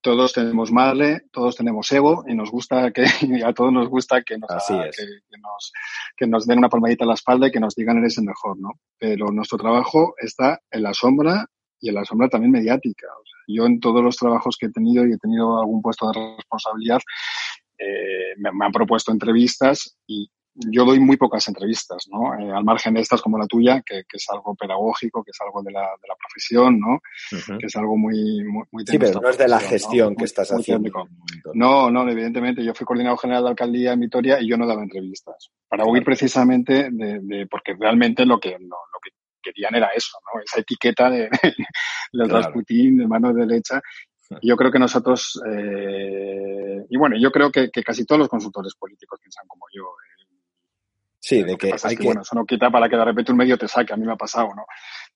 todos 0.00 0.32
tenemos 0.32 0.72
madre, 0.72 1.22
todos 1.30 1.54
tenemos 1.54 1.90
ego 1.92 2.24
y 2.26 2.34
nos 2.34 2.50
gusta 2.50 2.90
que, 2.90 3.04
a 3.46 3.52
todos 3.52 3.72
nos 3.72 3.88
gusta 3.88 4.22
que 4.22 4.38
nos, 4.38 4.50
que, 4.66 5.38
nos, 5.38 5.72
que 6.16 6.26
nos 6.26 6.46
den 6.46 6.58
una 6.58 6.68
palmadita 6.68 7.04
en 7.04 7.08
la 7.08 7.14
espalda 7.14 7.46
y 7.46 7.52
que 7.52 7.60
nos 7.60 7.76
digan 7.76 7.98
eres 7.98 8.18
el 8.18 8.24
mejor, 8.24 8.58
¿no? 8.58 8.70
Pero 8.98 9.26
nuestro 9.26 9.58
trabajo 9.58 10.14
está 10.18 10.60
en 10.70 10.82
la 10.82 10.94
sombra 10.94 11.46
y 11.80 11.88
en 11.88 11.94
la 11.94 12.04
sombra 12.04 12.28
también 12.28 12.52
mediática. 12.52 13.06
yo 13.48 13.66
en 13.66 13.80
todos 13.80 14.02
los 14.02 14.16
trabajos 14.16 14.56
que 14.58 14.66
he 14.66 14.70
tenido 14.70 15.06
y 15.06 15.12
he 15.12 15.18
tenido 15.18 15.58
algún 15.58 15.82
puesto 15.82 16.10
de 16.10 16.36
responsabilidad, 16.36 17.00
eh, 17.78 18.34
me, 18.36 18.50
han 18.64 18.72
propuesto 18.72 19.10
entrevistas 19.10 19.96
y 20.06 20.30
yo 20.54 20.84
doy 20.84 20.98
muy 21.00 21.16
pocas 21.16 21.46
entrevistas, 21.48 22.06
¿no? 22.10 22.34
Eh, 22.38 22.52
al 22.52 22.64
margen 22.64 22.94
de 22.94 23.00
estas 23.00 23.22
como 23.22 23.38
la 23.38 23.46
tuya, 23.46 23.82
que, 23.86 24.00
es 24.12 24.26
algo 24.30 24.54
pedagógico, 24.54 25.22
que 25.22 25.30
es 25.30 25.38
algo 25.40 25.62
de 25.62 25.72
la, 25.72 25.80
de 25.80 26.08
la 26.08 26.14
profesión, 26.16 26.78
¿no? 26.78 27.00
Que 27.58 27.66
es 27.66 27.76
algo 27.76 27.96
muy, 27.96 28.44
muy, 28.44 28.84
Sí, 28.86 28.98
pero 28.98 29.20
no 29.20 29.28
es 29.28 29.38
de 29.38 29.48
la 29.48 29.60
gestión 29.60 30.16
que 30.16 30.24
estás 30.24 30.50
haciendo. 30.50 31.08
No, 31.54 31.90
no, 31.90 32.08
evidentemente. 32.08 32.64
Yo 32.64 32.74
fui 32.74 32.84
coordinador 32.84 33.18
general 33.18 33.44
de 33.44 33.50
alcaldía 33.50 33.92
en 33.92 34.00
Vitoria 34.00 34.40
y 34.40 34.48
yo 34.48 34.56
no 34.56 34.66
daba 34.66 34.82
entrevistas. 34.82 35.50
Para 35.68 35.86
huir 35.86 36.04
precisamente 36.04 36.90
de, 36.90 37.46
porque 37.48 37.74
realmente 37.78 38.26
lo 38.26 38.38
que, 38.40 38.50
lo, 38.50 38.58
que 38.58 38.89
querían 39.42 39.74
era 39.74 39.88
eso, 39.88 40.18
¿no? 40.24 40.40
Esa 40.40 40.60
etiqueta 40.60 41.10
de, 41.10 41.28
del 42.12 42.28
Rasputín 42.28 42.98
de 42.98 43.06
mano 43.06 43.32
derecha 43.32 43.80
yo 44.42 44.56
creo 44.56 44.70
que 44.70 44.78
nosotros, 44.78 45.40
eh, 45.46 46.86
y 46.88 46.96
bueno, 46.96 47.16
yo 47.20 47.30
creo 47.32 47.50
que, 47.50 47.70
casi 47.84 48.04
todos 48.04 48.20
los 48.20 48.28
consultores 48.28 48.74
políticos 48.74 49.18
piensan 49.20 49.46
como 49.48 49.64
yo. 49.74 49.82
Eh, 49.82 50.36
sí, 51.18 51.42
de 51.42 51.56
que, 51.56 51.74
hay 51.82 51.96
que, 51.96 52.04
Bueno, 52.04 52.22
eso 52.22 52.36
no 52.36 52.44
quita 52.44 52.70
para 52.70 52.88
que 52.88 52.96
de 52.96 53.04
repente 53.04 53.32
un 53.32 53.38
medio 53.38 53.58
te 53.58 53.66
saque, 53.66 53.92
a 53.92 53.96
mí 53.96 54.06
me 54.06 54.12
ha 54.12 54.16
pasado, 54.16 54.48
¿no? 54.54 54.64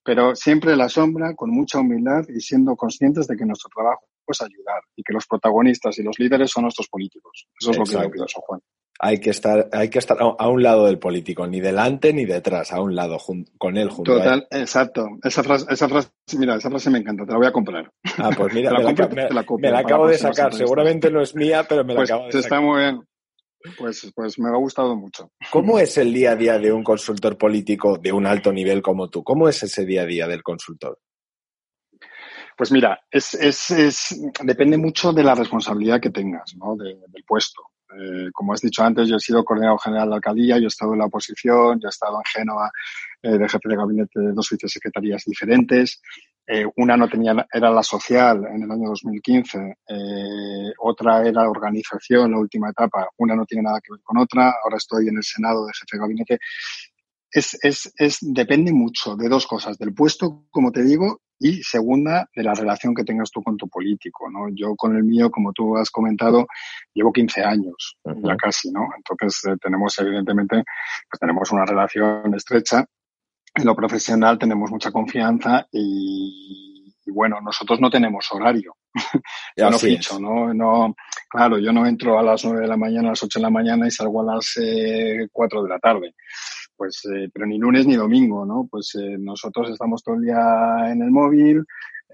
Pero 0.02 0.34
siempre 0.34 0.76
la 0.76 0.88
sombra, 0.88 1.34
con 1.34 1.50
mucha 1.50 1.78
humildad 1.78 2.24
y 2.28 2.40
siendo 2.40 2.74
conscientes 2.76 3.26
de 3.28 3.36
que 3.36 3.46
nuestro 3.46 3.70
trabajo 3.74 4.04
es 4.26 4.40
ayudar 4.40 4.82
y 4.96 5.02
que 5.02 5.12
los 5.12 5.26
protagonistas 5.26 5.96
y 5.98 6.02
los 6.02 6.18
líderes 6.18 6.50
son 6.50 6.64
nuestros 6.64 6.88
políticos. 6.88 7.46
Eso 7.60 7.70
es 7.70 7.78
lo 7.78 7.84
que 7.84 7.92
yo 7.92 8.10
pienso, 8.10 8.40
Juan 8.40 8.60
hay 9.00 9.18
que 9.18 9.30
estar, 9.30 9.68
hay 9.72 9.90
que 9.90 9.98
estar 9.98 10.16
a, 10.20 10.48
un 10.48 10.62
lado 10.62 10.86
del 10.86 10.98
político, 10.98 11.46
ni 11.46 11.60
delante 11.60 12.12
ni 12.12 12.24
detrás, 12.24 12.72
a 12.72 12.80
un 12.80 12.94
lado, 12.94 13.18
con 13.58 13.76
él 13.76 13.90
junto 13.90 14.16
Total, 14.16 14.46
exacto. 14.50 15.06
Esa 15.22 15.42
frase, 15.42 15.66
esa 15.68 15.88
frase, 15.88 16.08
mira, 16.38 16.56
esa 16.56 16.70
frase 16.70 16.90
me 16.90 16.98
encanta, 16.98 17.24
te 17.24 17.32
la 17.32 17.38
voy 17.38 17.46
a 17.46 17.52
comprar. 17.52 17.90
Ah, 18.18 18.30
pues 18.36 18.54
mira, 18.54 18.70
me, 19.58 19.70
la, 19.70 19.78
acabo 19.78 20.06
de 20.06 20.18
sacar. 20.18 20.54
Seguramente 20.54 21.10
no 21.10 21.20
es 21.20 21.34
mía, 21.34 21.66
pero 21.68 21.84
me 21.84 21.94
la 21.94 22.00
pues 22.00 22.10
acabo 22.10 22.26
de 22.26 22.32
sacar. 22.32 22.44
Está 22.44 22.60
muy 22.60 22.80
bien. 22.80 23.00
Pues, 23.78 24.12
pues 24.14 24.38
me 24.38 24.48
ha 24.48 24.56
gustado 24.56 24.94
mucho. 24.94 25.30
¿Cómo 25.50 25.78
es 25.78 25.96
el 25.96 26.12
día 26.12 26.32
a 26.32 26.36
día 26.36 26.58
de 26.58 26.70
un 26.70 26.84
consultor 26.84 27.38
político 27.38 27.96
de 27.96 28.12
un 28.12 28.26
alto 28.26 28.52
nivel 28.52 28.82
como 28.82 29.08
tú? 29.08 29.24
¿Cómo 29.24 29.48
es 29.48 29.62
ese 29.62 29.86
día 29.86 30.02
a 30.02 30.06
día 30.06 30.28
del 30.28 30.42
consultor? 30.42 30.98
Pues 32.56 32.70
mira, 32.70 33.00
es, 33.10 33.34
es, 33.34 33.70
es, 33.70 34.20
depende 34.42 34.76
mucho 34.76 35.12
de 35.12 35.24
la 35.24 35.34
responsabilidad 35.34 36.00
que 36.00 36.10
tengas, 36.10 36.54
¿no? 36.56 36.76
del 36.76 37.24
puesto. 37.26 37.62
Eh, 37.96 38.30
como 38.32 38.52
has 38.52 38.60
dicho 38.60 38.82
antes, 38.82 39.08
yo 39.08 39.16
he 39.16 39.20
sido 39.20 39.44
coordinador 39.44 39.80
general 39.80 40.08
de 40.08 40.14
alcaldía, 40.16 40.58
yo 40.58 40.64
he 40.64 40.68
estado 40.68 40.92
en 40.92 40.98
la 41.00 41.06
oposición, 41.06 41.80
yo 41.80 41.88
he 41.88 41.90
estado 41.90 42.16
en 42.16 42.24
Génova 42.24 42.70
eh, 43.22 43.38
de 43.38 43.48
jefe 43.48 43.68
de 43.68 43.76
gabinete 43.76 44.20
de 44.20 44.32
dos 44.32 44.48
vicesecretarías 44.50 45.22
diferentes. 45.24 46.00
Eh, 46.46 46.66
una 46.76 46.96
no 46.96 47.08
tenía, 47.08 47.46
era 47.52 47.70
la 47.70 47.82
social 47.82 48.44
en 48.46 48.64
el 48.64 48.70
año 48.70 48.90
2015, 48.90 49.76
otra 50.78 51.22
era 51.22 51.42
la 51.42 51.48
organización, 51.48 52.32
la 52.32 52.38
última 52.38 52.68
etapa, 52.68 53.08
una 53.16 53.34
no 53.34 53.46
tiene 53.46 53.62
nada 53.62 53.80
que 53.80 53.92
ver 53.92 54.02
con 54.02 54.18
otra, 54.18 54.54
ahora 54.62 54.76
estoy 54.76 55.08
en 55.08 55.16
el 55.16 55.24
Senado 55.24 55.64
de 55.64 55.72
jefe 55.72 55.96
de 55.96 56.00
gabinete. 56.00 56.38
Es, 57.34 57.58
es, 57.62 57.92
es, 57.96 58.18
depende 58.20 58.72
mucho 58.72 59.16
de 59.16 59.28
dos 59.28 59.48
cosas, 59.48 59.76
del 59.76 59.92
puesto, 59.92 60.44
como 60.52 60.70
te 60.70 60.84
digo, 60.84 61.20
y 61.40 61.64
segunda, 61.64 62.30
de 62.32 62.44
la 62.44 62.54
relación 62.54 62.94
que 62.94 63.02
tengas 63.02 63.32
tú 63.32 63.42
con 63.42 63.56
tu 63.56 63.68
político, 63.68 64.30
¿no? 64.30 64.46
Yo 64.54 64.76
con 64.76 64.96
el 64.96 65.02
mío, 65.02 65.32
como 65.32 65.52
tú 65.52 65.76
has 65.76 65.90
comentado, 65.90 66.46
llevo 66.94 67.12
15 67.12 67.42
años, 67.42 67.98
ya 68.04 68.36
casi, 68.36 68.70
¿no? 68.70 68.86
Entonces 68.96 69.50
eh, 69.50 69.56
tenemos, 69.60 69.98
evidentemente, 69.98 70.62
pues 71.10 71.18
tenemos 71.18 71.50
una 71.50 71.64
relación 71.64 72.32
estrecha. 72.36 72.86
En 73.52 73.64
lo 73.64 73.74
profesional 73.74 74.38
tenemos 74.38 74.70
mucha 74.70 74.92
confianza 74.92 75.66
y, 75.72 76.94
bueno, 77.06 77.40
nosotros 77.40 77.80
no 77.80 77.90
tenemos 77.90 78.28
horario. 78.30 78.76
yo 79.56 79.70
no 79.70 79.78
ficho, 79.80 80.20
¿no? 80.20 80.54
¿no? 80.54 80.94
Claro, 81.28 81.58
yo 81.58 81.72
no 81.72 81.84
entro 81.84 82.16
a 82.16 82.22
las 82.22 82.44
9 82.44 82.60
de 82.60 82.68
la 82.68 82.76
mañana, 82.76 83.08
a 83.08 83.10
las 83.10 83.24
8 83.24 83.40
de 83.40 83.42
la 83.42 83.50
mañana 83.50 83.88
y 83.88 83.90
salgo 83.90 84.20
a 84.22 84.34
las 84.36 84.56
eh, 84.56 85.26
4 85.32 85.64
de 85.64 85.68
la 85.68 85.80
tarde 85.80 86.14
pues, 86.76 87.02
eh, 87.06 87.28
pero 87.32 87.46
ni 87.46 87.58
lunes 87.58 87.86
ni 87.86 87.94
domingo, 87.96 88.44
¿no? 88.44 88.66
Pues 88.70 88.94
eh, 88.94 89.16
nosotros 89.18 89.70
estamos 89.70 90.02
todo 90.02 90.16
el 90.16 90.22
día 90.22 90.90
en 90.90 91.02
el 91.02 91.10
móvil, 91.10 91.64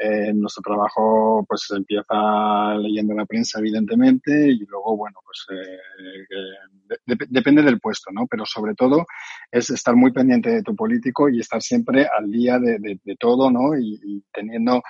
eh, 0.02 0.32
nuestro 0.32 0.62
trabajo 0.62 1.44
pues 1.46 1.66
empieza 1.76 2.74
leyendo 2.78 3.12
la 3.12 3.26
prensa 3.26 3.58
evidentemente 3.58 4.50
y 4.50 4.64
luego 4.64 4.96
bueno 4.96 5.18
pues 5.22 5.44
eh, 5.50 7.16
depende 7.28 7.62
del 7.62 7.80
puesto 7.80 8.10
no 8.10 8.26
pero 8.26 8.46
sobre 8.46 8.74
todo 8.74 9.04
es 9.50 9.68
estar 9.68 9.94
muy 9.96 10.10
pendiente 10.10 10.48
de 10.48 10.62
tu 10.62 10.74
político 10.74 11.28
y 11.28 11.40
estar 11.40 11.60
siempre 11.60 12.06
al 12.06 12.30
día 12.30 12.58
de, 12.58 12.78
de, 12.78 13.16
todo 13.16 13.50
no 13.50 13.76
y, 13.76 14.00
y, 14.02 14.24
teniendo 14.32 14.80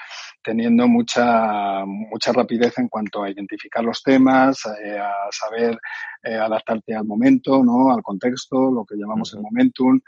teniendo 0.43 0.89
mucha 0.89 1.85
mucha 1.87 2.33
rapidez 2.33 2.79
en 2.79 2.89
cuanto 2.89 3.23
a 3.23 3.31
identificar 3.31 3.85
los 3.85 4.03
temas 4.03 4.65
eh, 4.85 4.99
a 4.99 5.13
saber 5.31 5.79
eh, 6.23 6.35
adaptarte 6.35 6.95
al 6.95 7.05
momento 7.05 7.63
no 7.63 7.93
al 7.93 8.03
contexto 8.03 8.71
lo 8.71 8.85
que 8.85 8.97
llamamos 8.97 9.33
el 9.35 9.43
momentum 9.43 10.01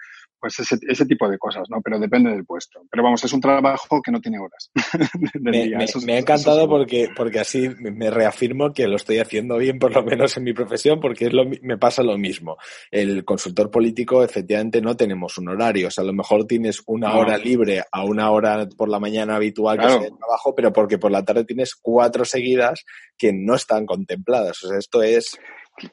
pues 0.43 0.59
ese, 0.59 0.77
ese, 0.89 1.07
tipo 1.07 1.29
de 1.29 1.39
cosas, 1.39 1.71
¿no? 1.71 1.81
Pero 1.81 2.01
depende 2.01 2.29
del 2.29 2.45
puesto. 2.45 2.81
Pero 2.91 3.05
vamos, 3.05 3.23
es 3.23 3.33
un 3.33 3.41
trabajo 3.41 4.03
que 4.03 4.11
no 4.11 4.21
tiene 4.21 4.41
horas. 4.41 4.73
me, 5.41 6.15
ha 6.15 6.19
encantado 6.19 6.69
porque, 6.69 7.11
porque 7.17 7.39
así 7.39 7.69
me 7.79 8.11
reafirmo 8.11 8.73
que 8.73 8.89
lo 8.89 8.97
estoy 8.97 9.19
haciendo 9.21 9.57
bien, 9.57 9.79
por 9.79 9.95
lo 9.95 10.03
menos 10.03 10.37
en 10.37 10.43
mi 10.43 10.53
profesión, 10.53 10.99
porque 10.99 11.27
es 11.27 11.33
lo, 11.33 11.45
me 11.63 11.79
pasa 11.79 12.03
lo 12.03 12.19
mismo. 12.19 12.57
El 12.91 13.25
consultor 13.25 13.71
político, 13.71 14.25
efectivamente, 14.25 14.83
no 14.83 14.97
tenemos 14.97 15.39
un 15.39 15.49
horario. 15.49 15.87
O 15.87 15.91
sea, 15.93 16.03
a 16.03 16.09
lo 16.09 16.13
mejor 16.13 16.45
tienes 16.45 16.83
una 16.87 17.15
hora 17.15 17.39
libre 17.39 17.85
a 17.93 18.03
una 18.05 18.29
hora 18.33 18.69
por 18.77 18.89
la 18.89 18.99
mañana 18.99 19.37
habitual 19.37 19.79
que 19.79 19.87
es 19.87 19.95
el 20.07 20.13
trabajo, 20.23 20.55
pero 20.55 20.73
porque 20.73 20.99
por 20.99 21.11
la 21.11 21.25
tarde 21.25 21.45
tienes 21.45 21.75
cuatro 21.75 22.25
seguidas 22.25 22.85
que 23.19 23.33
no 23.33 23.55
están 23.55 23.87
contempladas. 23.87 24.63
O 24.65 24.69
sea, 24.69 24.79
esto 24.79 25.03
es 25.03 25.39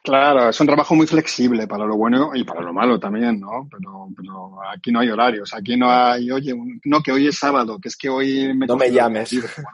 Claro, 0.04 0.50
es 0.50 0.60
un 0.60 0.68
trabajo 0.68 0.94
muy 0.94 1.08
flexible 1.08 1.66
para 1.66 1.86
lo 1.86 1.96
bueno 1.96 2.32
y 2.36 2.44
para 2.44 2.62
lo 2.62 2.74
malo 2.74 3.00
también, 3.00 3.40
¿no? 3.40 3.68
Pero, 3.72 4.10
pero 4.16 4.60
aquí 4.72 4.92
no 4.92 5.00
hay 5.00 5.10
horarios, 5.10 5.54
aquí 5.54 5.78
no 5.78 5.90
hay, 5.90 6.30
oye, 6.30 6.54
no, 6.84 7.02
que 7.02 7.14
hoy 7.14 7.28
es 7.28 7.38
sábado, 7.38 7.80
que 7.82 7.88
es 7.88 7.96
que 7.96 8.10
hoy 8.10 8.54
me... 8.54 8.68
No 8.68 8.76
me 8.76 8.92
llames. 8.92 9.30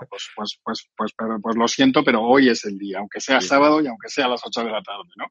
pues, 0.10 0.30
pues, 0.36 0.60
pues, 0.64 0.90
pues, 0.96 1.12
pero, 1.18 1.40
pues 1.42 1.56
lo 1.58 1.68
siento, 1.68 2.04
pero 2.04 2.22
hoy 2.22 2.50
es 2.50 2.64
el 2.66 2.78
día, 2.78 3.00
aunque 3.00 3.20
sea 3.20 3.42
sábado 3.42 3.82
y 3.82 3.88
aunque 3.88 4.08
sea 4.08 4.26
a 4.26 4.30
las 4.30 4.42
8 4.46 4.62
de 4.62 4.72
la 4.72 4.84
tarde, 4.84 5.10
¿no? 5.18 5.26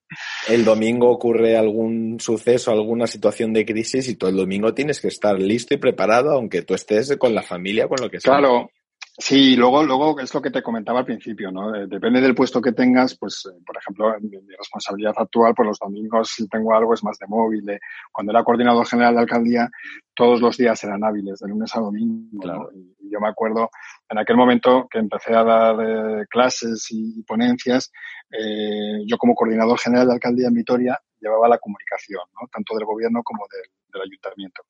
El 0.48 0.64
domingo 0.64 1.08
ocurre 1.08 1.56
algún 1.56 2.18
suceso, 2.18 2.72
alguna 2.72 3.06
situación 3.06 3.52
de 3.52 3.64
crisis 3.64 4.08
y 4.08 4.16
tú 4.16 4.26
el 4.26 4.36
domingo 4.36 4.74
tienes 4.74 5.00
que 5.00 5.08
estar 5.08 5.38
listo 5.38 5.74
y 5.74 5.78
preparado, 5.78 6.32
aunque 6.32 6.62
tú 6.62 6.74
estés 6.74 7.16
con 7.16 7.32
la 7.34 7.42
familia, 7.42 7.86
con 7.86 7.98
lo 8.02 8.10
que 8.10 8.20
sea. 8.20 8.38
Claro, 8.38 8.70
Sí, 9.16 9.54
luego, 9.54 9.84
luego 9.84 10.18
es 10.18 10.34
lo 10.34 10.42
que 10.42 10.50
te 10.50 10.62
comentaba 10.62 10.98
al 10.98 11.04
principio, 11.04 11.52
¿no? 11.52 11.70
Depende 11.86 12.20
del 12.20 12.34
puesto 12.34 12.60
que 12.60 12.72
tengas, 12.72 13.16
pues, 13.16 13.46
eh, 13.46 13.62
por 13.64 13.76
ejemplo, 13.76 14.12
mi, 14.20 14.56
responsabilidad 14.58 15.14
actual, 15.16 15.54
pues 15.54 15.68
los 15.68 15.78
domingos 15.78 16.30
si 16.30 16.48
tengo 16.48 16.74
algo 16.74 16.94
es 16.94 17.04
más 17.04 17.16
de 17.18 17.28
móvil. 17.28 17.64
cuando 18.10 18.32
era 18.32 18.42
coordinador 18.42 18.84
general 18.88 19.14
de 19.14 19.20
alcaldía, 19.20 19.70
todos 20.14 20.40
los 20.40 20.56
días 20.56 20.82
eran 20.82 21.04
hábiles, 21.04 21.38
de 21.38 21.48
lunes 21.48 21.76
a 21.76 21.80
domingo. 21.80 22.70
Y, 22.74 22.94
yo 23.08 23.20
me 23.20 23.28
acuerdo 23.28 23.70
en 24.08 24.18
aquel 24.18 24.36
momento 24.36 24.88
que 24.90 24.98
empecé 24.98 25.32
a 25.34 25.44
dar 25.44 25.76
eh, 25.80 26.26
clases 26.28 26.88
y 26.90 27.22
ponencias, 27.22 27.92
eh, 28.32 29.04
yo 29.06 29.16
como 29.16 29.36
coordinador 29.36 29.78
general 29.78 30.08
de 30.08 30.14
alcaldía 30.14 30.48
en 30.48 30.54
Vitoria 30.54 31.00
llevaba 31.24 31.48
la 31.48 31.58
comunicación, 31.58 32.22
¿no? 32.40 32.46
Tanto 32.52 32.76
del 32.76 32.84
gobierno 32.84 33.22
como 33.22 33.46
del, 33.50 33.70
del 33.92 34.02
ayuntamiento. 34.02 34.62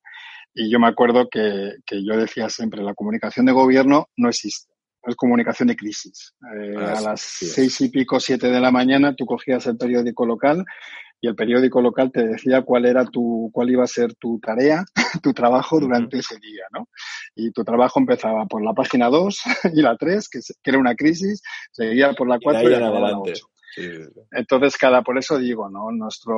Y 0.53 0.71
yo 0.71 0.79
me 0.79 0.87
acuerdo 0.87 1.27
que, 1.29 1.73
que, 1.85 2.03
yo 2.03 2.17
decía 2.17 2.49
siempre, 2.49 2.81
la 2.81 2.93
comunicación 2.93 3.45
de 3.45 3.51
gobierno 3.51 4.07
no 4.15 4.29
existe, 4.29 4.73
no 5.03 5.11
es 5.11 5.15
comunicación 5.15 5.67
de 5.67 5.75
crisis. 5.75 6.33
Eh, 6.55 6.75
ah, 6.77 6.95
a 6.97 7.01
las 7.01 7.21
seis 7.21 7.81
y 7.81 7.89
pico, 7.89 8.19
siete 8.19 8.49
de 8.49 8.61
la 8.61 8.71
mañana, 8.71 9.15
tú 9.15 9.25
cogías 9.25 9.65
el 9.67 9.77
periódico 9.77 10.25
local 10.25 10.65
y 11.21 11.27
el 11.27 11.35
periódico 11.35 11.81
local 11.81 12.11
te 12.11 12.25
decía 12.25 12.61
cuál 12.61 12.85
era 12.85 13.05
tu, 13.05 13.49
cuál 13.53 13.69
iba 13.69 13.83
a 13.83 13.87
ser 13.87 14.13
tu 14.15 14.39
tarea, 14.39 14.85
tu 15.23 15.33
trabajo 15.33 15.79
durante 15.79 16.19
ese 16.19 16.37
día, 16.39 16.63
¿no? 16.71 16.87
Y 17.35 17.51
tu 17.51 17.63
trabajo 17.63 17.99
empezaba 17.99 18.45
por 18.45 18.63
la 18.63 18.73
página 18.73 19.09
2 19.09 19.41
y 19.73 19.81
la 19.81 19.97
3, 19.97 20.29
que, 20.29 20.39
que, 20.39 20.69
era 20.69 20.79
una 20.79 20.95
crisis, 20.95 21.41
seguía 21.71 22.13
por 22.13 22.29
la 22.29 22.39
4 22.41 22.61
y, 22.61 22.65
y 22.65 22.69
la 22.69 23.19
8. 23.19 23.47
Entonces, 24.31 24.77
cada, 24.77 25.01
por 25.01 25.17
eso 25.17 25.37
digo, 25.37 25.69
¿no? 25.69 25.91
Nuestro, 25.91 26.33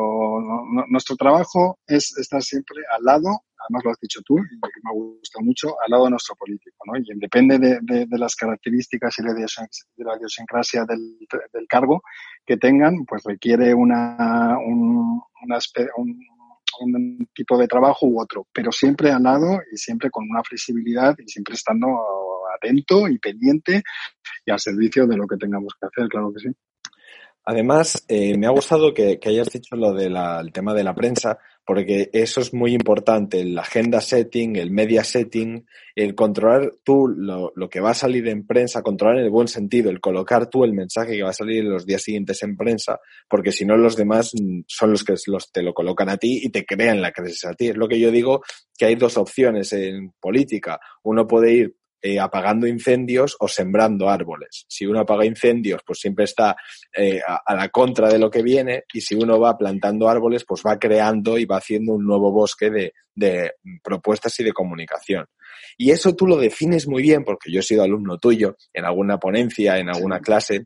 nuestro 0.90 1.16
trabajo 1.16 1.80
es 1.86 2.18
estar 2.18 2.42
siempre 2.42 2.82
al 2.96 3.04
lado, 3.04 3.30
además 3.60 3.84
lo 3.84 3.92
has 3.92 4.00
dicho 4.02 4.22
tú, 4.26 4.38
y 4.38 4.42
me 4.42 4.94
gusta 4.94 5.40
mucho, 5.42 5.76
al 5.84 5.92
lado 5.92 6.06
de 6.06 6.12
nuestro 6.12 6.36
político, 6.36 6.78
¿no? 6.86 6.98
Y 6.98 7.04
depende 7.20 7.60
de, 7.60 7.80
de, 7.82 8.18
las 8.18 8.36
características 8.36 9.20
y 9.20 9.24
de 9.24 10.04
la 10.04 10.18
idiosincrasia 10.18 10.86
del, 10.86 11.18
del, 11.54 11.68
cargo 11.68 12.02
que 12.46 12.58
tengan, 12.58 13.06
pues 13.06 13.24
requiere 13.24 13.74
una, 13.74 14.58
un, 14.60 15.22
una, 15.44 15.60
un, 15.98 16.20
un 16.80 17.30
tipo 17.34 17.58
de 17.58 17.68
trabajo 17.68 18.08
u 18.08 18.22
otro, 18.22 18.48
pero 18.52 18.72
siempre 18.72 19.12
al 19.12 19.24
lado 19.24 19.60
y 19.72 19.78
siempre 19.78 20.10
con 20.10 20.30
una 20.30 20.44
flexibilidad 20.44 21.16
y 21.18 21.28
siempre 21.30 21.56
estando 21.56 21.88
atento 22.56 23.08
y 23.08 23.20
pendiente 23.20 23.84
y 24.46 24.52
al 24.52 24.60
servicio 24.60 25.08
de 25.08 25.18
lo 25.18 25.28
que 25.28 25.38
tengamos 25.38 25.74
que 25.80 25.88
hacer, 25.88 26.10
claro 26.10 26.32
que 26.34 26.40
sí. 26.40 26.50
Además, 27.50 28.04
eh, 28.10 28.38
me 28.38 28.46
ha 28.46 28.50
gustado 28.50 28.94
que, 28.94 29.18
hayas 29.26 29.48
dicho 29.48 29.78
lo 29.78 29.94
del 29.94 30.18
tema 30.52 30.74
de 30.74 30.84
la 30.84 30.94
prensa, 30.94 31.40
porque 31.66 32.10
eso 32.12 32.42
es 32.42 32.54
muy 32.54 32.74
importante, 32.74 33.40
el 33.40 33.58
agenda 33.58 34.02
setting, 34.02 34.58
el 34.58 34.70
media 34.70 35.02
setting, 35.06 35.66
el 35.96 36.14
controlar 36.14 36.74
tú 36.84 37.08
lo, 37.08 37.54
que 37.70 37.80
va 37.80 37.92
a 37.92 37.94
salir 37.94 38.28
en 38.28 38.46
prensa, 38.46 38.82
controlar 38.82 39.20
en 39.20 39.24
el 39.24 39.30
buen 39.30 39.48
sentido, 39.48 39.90
el 39.90 40.02
colocar 40.02 40.50
tú 40.50 40.66
el 40.66 40.74
mensaje 40.74 41.16
que 41.16 41.24
va 41.24 41.30
a 41.30 41.34
salir 41.34 41.64
los 41.64 41.86
días 41.86 42.02
siguientes 42.02 42.44
en 42.44 42.58
prensa, 42.58 43.00
porque 43.30 43.54
si 43.54 43.64
no 43.64 43.78
los 43.78 43.96
demás 43.96 44.34
son 44.68 44.92
los 44.92 45.06
que 45.06 45.14
los, 45.28 45.50
te 45.50 45.62
lo 45.64 45.74
colocan 45.74 46.10
a 46.10 46.18
ti 46.18 46.42
y 46.44 46.50
te 46.50 46.66
crean 46.66 47.02
la 47.02 47.14
crisis 47.14 47.46
a 47.46 47.54
ti. 47.54 47.70
Es 47.70 47.78
lo 47.78 47.88
que 47.88 47.98
yo 47.98 48.12
digo 48.12 48.42
que 48.78 48.88
hay 48.88 48.96
dos 48.96 49.16
opciones 49.18 49.72
en 49.72 50.12
política. 50.20 50.82
Uno 51.02 51.26
puede 51.26 51.54
ir 51.54 51.76
eh, 52.02 52.20
apagando 52.20 52.68
incendios 52.68 53.36
o 53.40 53.48
sembrando 53.48 54.10
árboles. 54.10 54.66
Si 54.68 54.86
uno 54.86 55.00
apaga 55.00 55.26
incendios, 55.26 55.82
pues 55.86 56.00
siempre 56.00 56.26
está 56.26 56.56
eh, 56.96 57.22
a, 57.26 57.42
a, 57.46 57.56
la 57.56 57.70
contra 57.70 58.10
de 58.10 58.20
lo 58.20 58.30
que 58.30 58.44
viene 58.44 58.84
y 58.94 59.02
si 59.02 59.16
uno 59.16 59.40
va 59.40 59.58
plantando 59.58 60.10
árboles, 60.10 60.46
pues 60.46 60.62
va 60.66 60.78
creando 60.78 61.38
y 61.38 61.46
va 61.46 61.58
haciendo 61.58 61.94
un 61.94 62.06
nuevo 62.06 62.32
bosque 62.32 62.70
de, 62.70 62.94
de 63.16 63.54
propuestas 63.84 64.40
y 64.40 64.44
de 64.44 64.54
comunicación. 64.54 65.26
Y 65.78 65.92
eso 65.92 66.16
tú 66.16 66.28
lo 66.28 66.38
defines 66.38 66.88
muy 66.88 67.02
bien, 67.02 67.24
porque 67.24 67.52
yo 67.52 67.60
he 67.60 67.64
sido 67.64 67.84
alumno 67.84 68.18
tuyo 68.18 68.56
en 68.74 68.86
alguna 68.86 69.20
ponencia, 69.20 69.78
en 69.78 69.90
alguna 69.90 70.20
clase, 70.20 70.66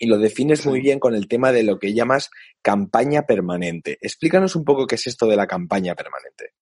y 0.00 0.06
lo 0.06 0.18
defines 0.18 0.66
muy 0.66 0.80
bien 0.80 0.98
con 0.98 1.14
el 1.14 1.26
tema 1.28 1.52
de 1.52 1.62
lo 1.62 1.78
que 1.78 1.94
llamas 1.94 2.30
campaña 2.62 3.22
permanente. 3.22 3.98
Explícanos 4.00 4.54
un 4.56 4.64
poco 4.64 4.86
qué 4.86 4.94
es 4.96 5.06
esto 5.06 5.26
de 5.26 5.36
la 5.36 5.46
campaña 5.46 5.94
permanente. 5.94 6.52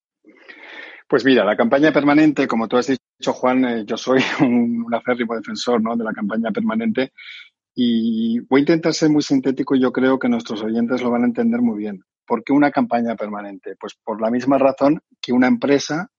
Pues 1.09 1.25
mira, 1.25 1.45
la 1.45 1.57
campaña 1.57 1.93
permanente, 1.93 2.47
como 2.47 2.67
tú 2.67 2.77
has 2.77 2.89
dicho, 2.89 3.03
Juan, 3.25 3.65
eh, 3.65 3.85
yo 3.87 3.97
soy 3.97 4.21
un, 4.41 4.85
un 4.87 4.95
acérrimo 4.95 5.35
defensor 5.35 5.83
¿no? 5.83 5.97
de 5.97 6.05
la 6.05 6.13
campaña 6.13 6.51
permanente 6.51 7.13
y 7.75 8.41
voy 8.41 8.61
a 8.61 8.63
intentar 8.63 8.95
ser 8.95 9.11
muy 9.11 9.23
sintético 9.23 9.75
y 9.75 9.81
yo 9.81 9.93
creo 9.93 10.19
que 10.19 10.29
nuestros 10.29 10.63
oyentes 10.63 11.03
lo 11.03 11.11
van 11.11 11.23
a 11.23 11.27
entender 11.27 11.61
muy 11.61 11.79
bien. 11.79 12.03
¿Por 12.27 12.43
qué 12.43 12.53
una 12.53 12.71
campaña 12.71 13.15
permanente? 13.15 13.77
Pues 13.79 13.95
por 14.03 14.21
la 14.21 14.31
misma 14.31 14.59
razón 14.59 15.01
que 15.21 15.33
una 15.33 15.47
empresa, 15.47 16.11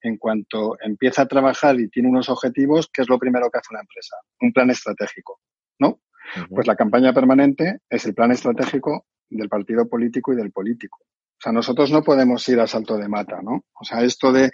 en 0.00 0.16
cuanto 0.16 0.76
empieza 0.80 1.22
a 1.22 1.26
trabajar 1.26 1.78
y 1.80 1.88
tiene 1.88 2.08
unos 2.08 2.28
objetivos, 2.28 2.88
¿qué 2.92 3.02
es 3.02 3.08
lo 3.08 3.18
primero 3.18 3.50
que 3.50 3.58
hace 3.58 3.68
una 3.72 3.80
empresa? 3.80 4.16
Un 4.40 4.52
plan 4.52 4.70
estratégico, 4.70 5.40
¿no? 5.80 5.88
Uh 5.88 6.40
-huh. 6.40 6.48
Pues 6.54 6.66
la 6.66 6.76
campaña 6.76 7.12
permanente 7.12 7.80
es 7.90 8.06
el 8.06 8.14
plan 8.14 8.30
estratégico 8.30 9.06
del 9.28 9.48
partido 9.48 9.88
político 9.88 10.32
y 10.32 10.36
del 10.36 10.52
político. 10.52 10.98
O 11.42 11.46
sea, 11.46 11.50
nosotros 11.50 11.90
no 11.90 12.04
podemos 12.04 12.48
ir 12.50 12.60
a 12.60 12.68
salto 12.68 12.96
de 12.96 13.08
mata, 13.08 13.40
¿no? 13.42 13.64
O 13.74 13.84
sea, 13.84 14.00
esto 14.02 14.30
de, 14.30 14.48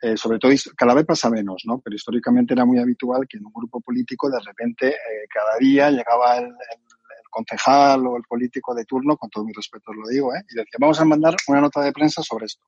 eh, 0.00 0.16
sobre 0.16 0.38
todo, 0.38 0.52
cada 0.76 0.94
vez 0.94 1.04
pasa 1.04 1.28
menos, 1.28 1.62
¿no? 1.64 1.80
Pero 1.80 1.96
históricamente 1.96 2.54
era 2.54 2.64
muy 2.64 2.78
habitual 2.78 3.26
que 3.28 3.38
en 3.38 3.46
un 3.46 3.52
grupo 3.52 3.80
político 3.80 4.30
de 4.30 4.38
repente 4.38 4.90
eh, 4.90 5.26
cada 5.28 5.58
día 5.58 5.90
llegaba 5.90 6.38
el, 6.38 6.54
concejal 7.28 8.06
o 8.06 8.16
el 8.16 8.22
político 8.22 8.72
de 8.72 8.84
turno, 8.84 9.16
con 9.16 9.28
todo 9.30 9.44
mi 9.44 9.52
respeto 9.52 9.92
lo 9.92 10.06
digo, 10.06 10.32
¿eh? 10.32 10.44
Y 10.48 10.54
decía, 10.54 10.78
vamos 10.78 11.00
a 11.00 11.04
mandar 11.04 11.34
una 11.48 11.60
nota 11.60 11.80
de 11.80 11.90
prensa 11.90 12.22
sobre 12.22 12.46
esto. 12.46 12.64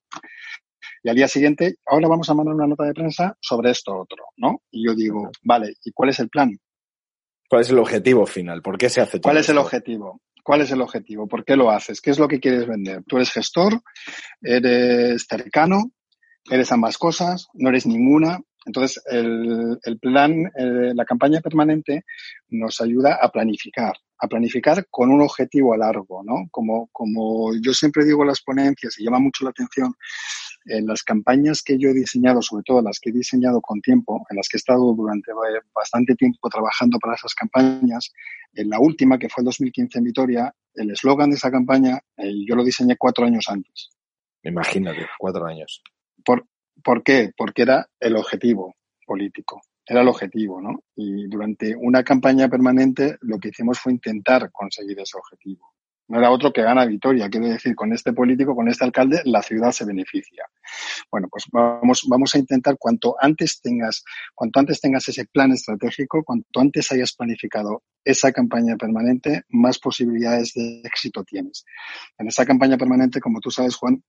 Y 1.05 1.09
al 1.09 1.15
día 1.15 1.29
siguiente, 1.29 1.77
ahora 1.87 2.09
vamos 2.09 2.29
a 2.29 2.35
mandar 2.35 2.57
una 2.57 2.67
nota 2.67 2.83
de 2.83 2.93
prensa 2.93 3.37
sobre 3.41 3.71
esto 3.71 3.97
otro, 3.97 4.25
¿no? 4.37 4.63
Y 4.73 4.85
yo 4.85 4.97
digo, 4.97 5.31
vale, 5.45 5.75
¿y 5.85 5.93
cuál 5.93 6.11
es 6.11 6.19
el 6.19 6.29
plan? 6.29 6.59
¿Cuál 7.49 7.63
es 7.63 7.71
el 7.71 7.79
objetivo 7.79 8.27
final? 8.27 8.63
¿Por 8.63 8.79
qué 8.79 8.89
se 8.89 9.01
hace 9.01 9.21
todo 9.21 9.31
¿Cuál 9.31 9.37
es 9.37 9.43
esto? 9.43 9.53
el 9.53 9.59
objetivo? 9.59 10.21
¿Cuál 10.43 10.63
es 10.63 10.71
el 10.71 10.81
objetivo? 10.81 11.27
¿Por 11.27 11.45
qué 11.45 11.57
lo 11.57 11.71
haces? 11.71 12.01
¿Qué 12.01 12.11
es 12.11 12.19
lo 12.19 12.29
que 12.29 12.41
quieres 12.41 12.67
vender? 12.67 13.03
Tú 13.07 13.17
eres 13.17 13.31
gestor, 13.31 13.81
eres 14.43 15.27
cercano, 15.29 15.93
eres 16.51 16.73
ambas 16.73 16.99
cosas, 16.99 17.49
no 17.55 17.69
eres 17.69 17.87
ninguna. 17.87 18.41
Entonces, 18.67 19.03
el, 19.07 19.79
el 19.83 19.99
plan, 19.99 20.51
la 20.55 21.05
campaña 21.05 21.41
permanente 21.41 22.05
nos 22.49 22.81
ayuda 22.81 23.19
a 23.21 23.31
planificar, 23.31 23.95
a 24.19 24.29
planificar 24.29 24.87
con 24.91 25.11
un 25.11 25.23
objetivo 25.23 25.73
a 25.73 25.79
largo, 25.79 26.23
¿no? 26.23 26.47
Como, 26.51 26.89
como 26.93 27.55
yo 27.55 27.73
siempre 27.73 28.05
digo 28.05 28.23
en 28.23 28.29
las 28.29 28.43
ponencias 28.43 28.99
y 28.99 29.05
llama 29.05 29.19
mucho 29.19 29.45
la 29.45 29.51
atención, 29.51 29.95
en 30.65 30.87
las 30.87 31.03
campañas 31.03 31.63
que 31.63 31.79
yo 31.79 31.91
he 31.91 31.95
diseñado, 31.95 32.43
sobre 32.43 32.63
todo 32.65 32.83
las 32.83 32.99
que 33.01 33.11
he 33.11 33.13
diseñado 33.13 33.61
con 33.61 33.81
tiempo, 33.81 34.27
en 34.29 34.37
las 34.37 34.49
que 34.49 34.57
he 34.57 34.59
estado 34.59 34.93
durante 34.95 35.33
bastante 35.75 36.15
tiempo 36.15 36.49
trabajando 36.49 36.99
para 36.99 37.15
esas 37.15 37.35
campañas, 37.35 38.13
en 38.53 38.69
la 38.69 38.79
última, 38.81 39.19
que 39.19 39.29
fue 39.29 39.43
el 39.43 39.47
2015 39.47 39.99
en 39.99 40.05
Vitoria, 40.05 40.55
el 40.75 40.91
eslogan 40.91 41.31
de 41.31 41.37
esa 41.37 41.51
campaña 41.51 42.01
eh, 42.17 42.45
yo 42.47 42.55
lo 42.55 42.65
diseñé 42.65 42.97
cuatro 42.97 43.25
años 43.25 43.47
antes. 43.49 43.91
Imagínate, 44.43 45.07
cuatro 45.19 45.47
años. 45.47 45.83
¿Por, 46.25 46.47
¿Por 46.83 47.03
qué? 47.03 47.33
Porque 47.37 47.63
era 47.63 47.89
el 47.99 48.17
objetivo 48.17 48.77
político, 49.07 49.61
era 49.87 50.03
el 50.03 50.09
objetivo, 50.09 50.61
¿no? 50.61 50.83
Y 50.95 51.27
durante 51.27 51.75
una 51.77 52.03
campaña 52.03 52.49
permanente 52.49 53.17
lo 53.23 53.39
que 53.39 53.49
hicimos 53.49 53.79
fue 53.79 53.93
intentar 53.93 54.51
conseguir 54.53 54.99
ese 55.01 55.19
objetivo 55.19 55.75
no 56.11 56.19
era 56.19 56.31
otro 56.33 56.53
que 56.53 56.63
gana 56.63 56.85
Vitoria. 56.85 57.31
Quiero 57.31 57.47
decir, 57.47 57.77
con 57.77 57.93
este 57.93 58.13
político, 58.13 58.57
con 58.57 58.69
este 58.69 58.85
alcalde, 58.85 59.23
la 59.25 59.43
ciudad 59.43 59.71
se 59.71 59.85
beneficia. 59.85 60.45
Bueno, 61.11 61.29
pues 61.31 61.45
vamos, 61.53 62.05
vamos 62.09 62.35
a 62.35 62.39
intentar 62.39 62.77
cuanto 62.79 63.15
antes 63.21 63.61
tengas, 63.63 64.05
cuanto 64.35 64.59
antes 64.59 64.81
tengas 64.81 65.09
ese 65.09 65.25
plan 65.27 65.53
estratégico, 65.53 66.25
cuanto 66.25 66.61
antes 66.61 66.91
hayas 66.91 67.15
planificado 67.15 67.85
esa 68.05 68.33
campaña 68.33 68.77
permanente, 68.77 69.45
más 69.51 69.79
posibilidades 69.79 70.53
de 70.55 70.81
éxito 70.85 71.23
tienes. 71.23 71.65
En 72.19 72.27
esa 72.27 72.45
campaña 72.45 72.77
permanente, 72.77 73.21
como 73.21 73.39
tú 73.39 73.53
sabes, 73.53 73.77
Juan, 73.77 74.03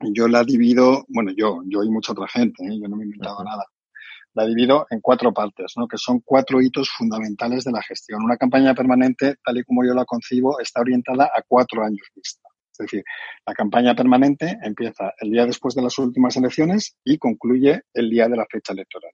yo 0.00 0.28
la 0.28 0.44
divido, 0.44 1.04
bueno, 1.08 1.32
yo, 1.36 1.62
yo 1.66 1.82
y 1.82 1.90
mucha 1.90 2.12
otra 2.12 2.28
gente, 2.28 2.64
¿eh? 2.64 2.78
yo 2.80 2.88
no 2.88 2.96
me 2.96 3.02
he 3.02 3.06
inventado 3.06 3.42
nada 3.42 3.64
la 4.34 4.46
divido 4.46 4.86
en 4.90 5.00
cuatro 5.00 5.32
partes, 5.32 5.72
¿no? 5.76 5.86
que 5.86 5.96
son 5.96 6.20
cuatro 6.20 6.60
hitos 6.60 6.90
fundamentales 6.90 7.64
de 7.64 7.72
la 7.72 7.82
gestión. 7.82 8.22
Una 8.22 8.36
campaña 8.36 8.74
permanente, 8.74 9.36
tal 9.44 9.58
y 9.58 9.64
como 9.64 9.84
yo 9.84 9.94
la 9.94 10.04
concibo, 10.04 10.60
está 10.60 10.80
orientada 10.80 11.30
a 11.34 11.42
cuatro 11.46 11.84
años 11.84 12.06
vista. 12.14 12.48
Es 12.72 12.78
decir, 12.78 13.04
la 13.46 13.54
campaña 13.54 13.94
permanente 13.94 14.58
empieza 14.62 15.12
el 15.20 15.30
día 15.30 15.46
después 15.46 15.76
de 15.76 15.82
las 15.82 15.96
últimas 15.98 16.36
elecciones 16.36 16.96
y 17.04 17.18
concluye 17.18 17.82
el 17.94 18.10
día 18.10 18.28
de 18.28 18.36
la 18.36 18.46
fecha 18.50 18.72
electoral. 18.72 19.12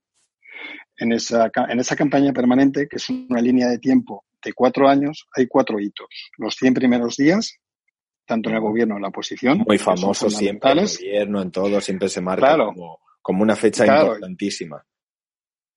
En 0.97 1.13
esa, 1.13 1.51
en 1.69 1.79
esa 1.79 1.95
campaña 1.95 2.33
permanente, 2.33 2.89
que 2.89 2.97
es 2.97 3.11
una 3.11 3.41
línea 3.41 3.69
de 3.69 3.79
tiempo 3.79 4.25
de 4.43 4.55
cuatro 4.55 4.89
años, 4.89 5.27
hay 5.37 5.47
cuatro 5.47 5.79
hitos. 5.79 6.09
Los 6.39 6.55
100 6.55 6.75
primeros 6.75 7.17
días, 7.17 7.59
tanto 8.25 8.49
en 8.49 8.57
el 8.57 8.63
gobierno 8.63 8.95
como 8.95 8.99
en 8.99 9.03
la 9.03 9.09
oposición. 9.09 9.65
Muy 9.67 9.79
famoso 9.79 10.31
siempre, 10.31 10.71
en 10.73 10.79
el 10.79 10.87
gobierno, 10.87 11.43
en 11.43 11.51
todo, 11.51 11.81
siempre 11.83 12.09
se 12.09 12.23
marca 12.23 12.47
claro. 12.47 12.67
como, 12.69 12.99
como, 13.21 13.43
una 13.43 13.57
fecha 13.57 13.85
claro. 13.85 14.07
importantísima. 14.15 14.83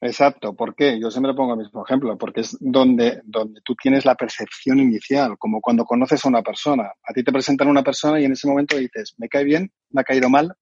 Exacto. 0.04 0.54
¿Por 0.54 0.76
qué? 0.76 1.00
Yo 1.00 1.10
siempre 1.10 1.34
pongo 1.34 1.54
el 1.54 1.60
mismo 1.60 1.86
ejemplo, 1.86 2.18
porque 2.18 2.42
es 2.42 2.58
donde, 2.60 3.22
donde 3.24 3.62
tú 3.64 3.74
tienes 3.82 4.04
la 4.04 4.16
percepción 4.16 4.80
inicial, 4.80 5.38
como 5.38 5.62
cuando 5.62 5.86
conoces 5.86 6.26
a 6.26 6.28
una 6.28 6.42
persona. 6.42 6.92
A 7.04 7.14
ti 7.14 7.24
te 7.24 7.32
presentan 7.32 7.70
una 7.70 7.84
persona 7.84 8.20
y 8.20 8.26
en 8.26 8.34
ese 8.34 8.46
momento 8.50 8.78
dices, 8.78 9.16
me 9.18 9.30
cae 9.30 9.46
bien, 9.46 9.72
me 9.92 10.02
ha 10.02 10.04
caído 10.04 10.30
mal, 10.30 10.54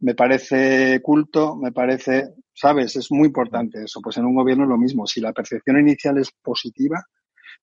me 0.00 0.16
parece 0.16 1.00
culto, 1.00 1.54
me 1.54 1.70
parece, 1.70 2.34
sabes, 2.52 2.96
es 2.96 3.12
muy 3.12 3.28
importante 3.28 3.84
eso. 3.84 4.00
Pues 4.02 4.16
en 4.16 4.24
un 4.24 4.34
gobierno 4.34 4.64
es 4.64 4.70
lo 4.70 4.78
mismo. 4.78 5.06
Si 5.06 5.20
la 5.20 5.32
percepción 5.32 5.78
inicial 5.78 6.18
es 6.18 6.32
positiva, 6.42 7.04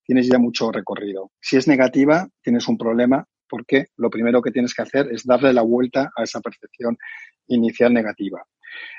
tienes 0.05 0.29
ya 0.29 0.37
mucho 0.37 0.71
recorrido. 0.71 1.31
Si 1.41 1.57
es 1.57 1.67
negativa, 1.67 2.29
tienes 2.41 2.65
un 2.69 2.77
problema 2.77 3.25
porque 3.49 3.87
lo 3.97 4.09
primero 4.09 4.41
que 4.41 4.51
tienes 4.51 4.73
que 4.73 4.83
hacer 4.83 5.09
es 5.11 5.25
darle 5.25 5.51
la 5.51 5.63
vuelta 5.63 6.11
a 6.15 6.23
esa 6.23 6.39
percepción 6.39 6.97
inicial 7.47 7.93
negativa. 7.93 8.41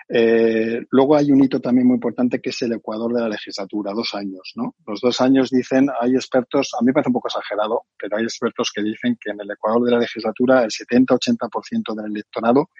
Eh, 0.08 0.80
luego 0.90 1.16
hay 1.16 1.30
un 1.30 1.44
hito 1.44 1.60
también 1.60 1.86
muy 1.86 1.96
importante 1.96 2.40
que 2.40 2.50
es 2.50 2.62
el 2.62 2.72
ecuador 2.72 3.12
de 3.12 3.20
la 3.20 3.28
legislatura, 3.28 3.92
dos 3.92 4.14
años, 4.14 4.52
¿no? 4.54 4.74
Los 4.86 5.00
dos 5.00 5.20
años 5.20 5.50
dicen, 5.50 5.88
hay 6.00 6.14
expertos, 6.14 6.70
a 6.78 6.82
mí 6.82 6.86
me 6.86 6.92
parece 6.94 7.10
un 7.10 7.14
poco 7.14 7.28
exagerado, 7.28 7.82
pero 7.98 8.16
hay 8.16 8.24
expertos 8.24 8.70
que 8.74 8.82
dicen 8.82 9.18
que 9.20 9.30
en 9.30 9.40
el 9.40 9.50
ecuador 9.50 9.84
de 9.84 9.90
la 9.90 9.98
legislatura 9.98 10.64
el 10.64 10.70
70-80% 10.70 11.94
del 11.94 12.06
electorado 12.06 12.70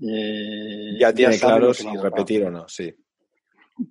eh, 0.00 0.96
ya 0.98 1.12
tiene 1.12 1.36
ya 1.36 1.46
claro 1.46 1.74
si 1.74 1.86
repetir 1.96 2.44
o 2.44 2.50
no, 2.50 2.66
sí. 2.68 2.94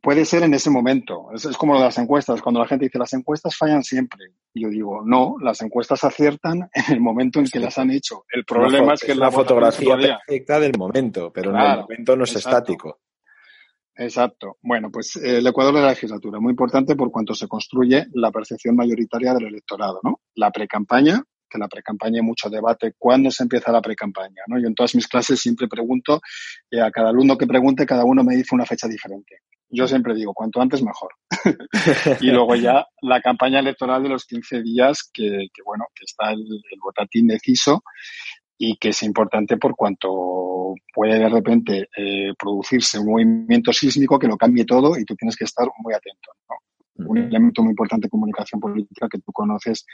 Puede 0.02 0.26
ser 0.26 0.44
en 0.44 0.54
ese 0.54 0.70
momento. 0.70 1.30
Es, 1.34 1.46
es, 1.46 1.58
como 1.58 1.74
lo 1.74 1.80
de 1.80 1.86
las 1.86 1.98
encuestas. 1.98 2.42
Cuando 2.42 2.60
la 2.60 2.68
gente 2.68 2.86
dice 2.86 3.00
las 3.00 3.14
encuestas 3.14 3.56
fallan 3.56 3.84
siempre. 3.84 4.34
Yo 4.54 4.70
digo, 4.70 5.02
no, 5.04 5.36
las 5.42 5.62
encuestas 5.62 6.04
aciertan 6.04 6.70
en 6.74 6.94
el 6.94 7.02
momento 7.02 7.40
en 7.40 7.46
que 7.46 7.60
sí. 7.60 7.60
las 7.60 7.78
han 7.78 7.92
hecho. 7.92 8.26
El 8.32 8.46
problema 8.46 8.94
es 8.94 9.02
que 9.02 9.14
es 9.14 9.18
la 9.18 9.32
fotografía 9.32 9.98
perfecta 9.98 10.60
del 10.60 10.78
momento, 10.78 11.32
pero 11.34 11.52
claro, 11.52 11.66
en 11.66 11.72
el 11.72 11.82
momento 11.82 12.16
no 12.16 12.24
es 12.24 12.36
exacto. 12.36 12.58
estático. 12.58 13.00
Exacto. 13.96 14.58
Bueno, 14.62 14.90
pues 14.92 15.16
eh, 15.18 15.40
el 15.40 15.48
Ecuador 15.48 15.74
de 15.76 15.82
la 15.82 15.90
legislatura, 15.90 16.40
muy 16.40 16.52
importante 16.52 16.96
por 16.96 17.12
cuanto 17.12 17.34
se 17.36 17.48
construye 17.48 18.08
la 18.14 18.32
percepción 18.32 18.76
mayoritaria 18.76 19.34
del 19.34 19.48
electorado, 19.48 20.00
¿no? 20.04 20.22
La 20.36 20.50
precampaña, 20.52 21.24
que 21.52 21.58
la 21.58 21.68
precampaña 21.68 22.20
hay 22.20 22.26
mucho 22.26 22.50
debate. 22.50 22.94
¿Cuándo 22.98 23.30
se 23.30 23.44
empieza 23.44 23.72
la 23.72 23.82
precampaña? 23.82 24.42
¿no? 24.48 24.60
Yo 24.60 24.68
en 24.68 24.74
todas 24.76 24.96
mis 24.96 25.08
clases 25.08 25.40
siempre 25.40 25.68
pregunto, 25.68 26.22
eh, 26.72 26.82
a 26.82 26.90
cada 26.90 27.10
alumno 27.10 27.38
que 27.38 27.46
pregunte, 27.46 27.86
cada 27.86 28.06
uno 28.06 28.24
me 28.24 28.36
dice 28.36 28.56
una 28.56 28.66
fecha 28.66 28.88
diferente. 28.88 29.42
Yo 29.72 29.88
siempre 29.88 30.14
digo, 30.14 30.34
cuanto 30.34 30.62
antes 30.62 30.84
mejor. 30.84 31.12
y 32.22 32.32
luego 32.32 32.56
ya 32.56 32.86
la 33.02 33.22
campaña 33.22 33.60
electoral 33.60 34.04
de 34.04 34.10
los 34.10 34.26
15 34.26 34.62
días, 34.62 35.10
que, 35.14 35.48
que 35.54 35.62
bueno, 35.64 35.86
que 35.96 36.04
está 36.06 36.32
el, 36.32 36.42
el 36.42 36.80
votatín 36.82 37.28
deciso 37.28 37.84
y 38.58 38.78
que 38.78 38.90
es 38.90 39.02
importante 39.04 39.58
por 39.58 39.76
cuanto 39.76 40.76
puede 40.94 41.18
de 41.18 41.30
repente 41.30 41.90
eh, 41.98 42.34
producirse 42.38 43.00
un 43.00 43.08
movimiento 43.08 43.74
sísmico 43.74 44.20
que 44.20 44.28
lo 44.28 44.38
cambie 44.38 44.66
todo 44.66 44.98
y 45.00 45.06
tú 45.06 45.16
tienes 45.16 45.36
que 45.36 45.46
estar 45.46 45.68
muy 45.84 45.94
atento. 45.94 46.32
¿no? 46.50 46.56
un 47.08 47.18
elemento 47.18 47.62
muy 47.64 47.72
importante 47.72 48.06
de 48.06 48.10
comunicación 48.10 48.60
política 48.60 49.08
que 49.10 49.20
tú 49.20 49.32
conoces, 49.32 49.86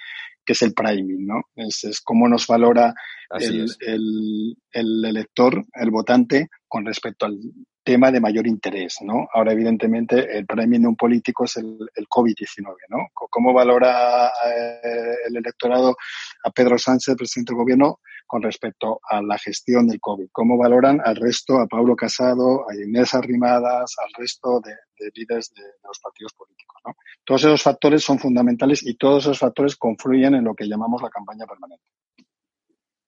que 0.45 0.53
es 0.53 0.61
el 0.61 0.73
priming, 0.73 1.25
¿no? 1.25 1.41
Es, 1.55 1.83
es 1.83 2.01
cómo 2.01 2.27
nos 2.27 2.47
valora 2.47 2.93
el, 3.39 3.67
el, 3.79 4.57
el, 4.71 5.05
elector, 5.05 5.63
el 5.73 5.91
votante, 5.91 6.47
con 6.67 6.85
respecto 6.85 7.25
al 7.25 7.39
tema 7.87 8.11
de 8.11 8.19
mayor 8.19 8.45
interés, 8.47 8.97
¿no? 8.99 9.29
Ahora, 9.33 9.53
evidentemente, 9.53 10.37
el 10.37 10.45
priming 10.45 10.81
de 10.81 10.87
un 10.89 10.97
político 10.97 11.45
es 11.45 11.55
el, 11.55 11.77
el 11.95 12.05
COVID-19, 12.09 12.65
¿no? 12.89 12.97
¿Cómo 13.13 13.53
valora 13.53 14.27
eh, 14.27 15.15
el 15.25 15.37
electorado 15.37 15.95
a 16.43 16.51
Pedro 16.51 16.77
Sánchez, 16.77 17.15
presidente 17.15 17.53
del 17.53 17.61
gobierno, 17.61 18.01
con 18.25 18.41
respecto 18.41 18.99
a 19.09 19.21
la 19.21 19.37
gestión 19.37 19.87
del 19.87 20.01
COVID? 20.01 20.27
¿Cómo 20.33 20.57
valoran 20.57 20.99
al 21.01 21.15
resto, 21.15 21.61
a 21.61 21.67
Pablo 21.67 21.95
Casado, 21.95 22.69
a 22.69 22.75
Inés 22.75 23.13
Arrimadas, 23.13 23.95
al 24.03 24.11
resto 24.17 24.59
de, 24.59 24.71
de 24.71 25.09
líderes 25.15 25.53
de, 25.55 25.63
de, 25.63 25.87
los 25.87 25.97
partidos 25.99 26.33
políticos? 26.33 26.81
¿no? 26.85 26.93
Todos 27.23 27.45
esos 27.45 27.63
factores 27.63 28.03
son 28.03 28.19
fundamentales 28.19 28.85
y 28.85 28.97
todos 28.97 29.23
esos 29.23 29.39
factores 29.39 29.77
confluyen 29.77 30.35
en 30.35 30.43
lo 30.43 30.53
que 30.53 30.67
llamamos 30.67 31.01
la 31.01 31.09
campaña 31.09 31.45
permanente. 31.45 31.85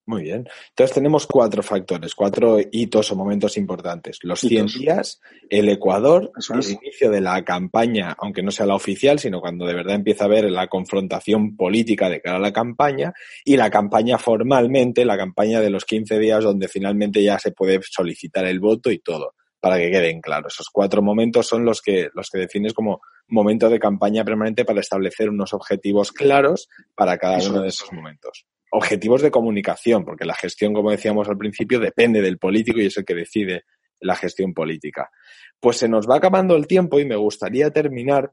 Muy 0.10 0.24
bien. 0.24 0.50
Entonces 0.70 0.96
tenemos 0.96 1.28
cuatro 1.28 1.62
factores, 1.62 2.16
cuatro 2.16 2.58
hitos 2.72 3.12
o 3.12 3.16
momentos 3.16 3.58
importantes. 3.58 4.18
Los 4.24 4.40
100 4.40 4.66
días, 4.66 5.22
el 5.52 5.70
Ecuador, 5.70 6.32
el 6.52 6.72
inicio 6.72 7.12
de 7.12 7.22
la 7.22 7.46
campaña, 7.46 8.16
aunque 8.18 8.42
no 8.42 8.50
sea 8.50 8.66
la 8.66 8.74
oficial, 8.74 9.20
sino 9.20 9.40
cuando 9.40 9.68
de 9.68 9.76
verdad 9.76 9.94
empieza 9.94 10.24
a 10.24 10.26
haber 10.26 10.50
la 10.50 10.66
confrontación 10.66 11.56
política 11.56 12.10
de 12.10 12.22
cara 12.22 12.38
a 12.38 12.40
la 12.40 12.52
campaña 12.52 13.14
y 13.46 13.56
la 13.56 13.70
campaña 13.70 14.18
formalmente, 14.18 15.06
la 15.06 15.16
campaña 15.16 15.62
de 15.62 15.70
los 15.70 15.86
15 15.86 16.18
días 16.18 16.44
donde 16.44 16.68
finalmente 16.68 17.22
ya 17.22 17.38
se 17.38 17.52
puede 17.52 17.80
solicitar 17.84 18.46
el 18.46 18.60
voto 18.60 18.90
y 18.90 18.98
todo, 18.98 19.36
para 19.60 19.78
que 19.78 19.92
queden 19.92 20.22
claros. 20.22 20.56
Esos 20.56 20.70
cuatro 20.72 21.04
momentos 21.04 21.46
son 21.46 21.66
los 21.66 21.84
que, 21.84 22.10
los 22.16 22.32
que 22.32 22.40
defines 22.40 22.74
como 22.74 23.00
momento 23.28 23.70
de 23.70 23.78
campaña 23.78 24.26
permanente 24.26 24.66
para 24.66 24.80
establecer 24.80 25.30
unos 25.30 25.54
objetivos 25.54 26.12
claros 26.12 26.68
para 26.96 27.20
cada 27.20 27.38
uno 27.48 27.62
de 27.62 27.68
esos 27.68 27.94
momentos 27.94 28.48
objetivos 28.72 29.22
de 29.22 29.32
comunicación, 29.32 30.06
porque 30.06 30.26
la 30.26 30.36
gestión, 30.36 30.74
como 30.74 30.92
decíamos 30.92 31.28
al 31.28 31.38
principio, 31.38 31.80
depende 31.80 32.22
del 32.22 32.38
político 32.38 32.80
y 32.80 32.86
es 32.86 32.98
el 32.98 33.06
que 33.06 33.16
decide 33.16 33.64
la 34.00 34.16
gestión 34.16 34.54
política. 34.54 35.10
Pues 35.60 35.78
se 35.78 35.90
nos 35.90 36.08
va 36.08 36.18
acabando 36.18 36.56
el 36.56 36.68
tiempo 36.68 37.00
y 37.00 37.06
me 37.06 37.16
gustaría 37.16 37.72
terminar 37.72 38.32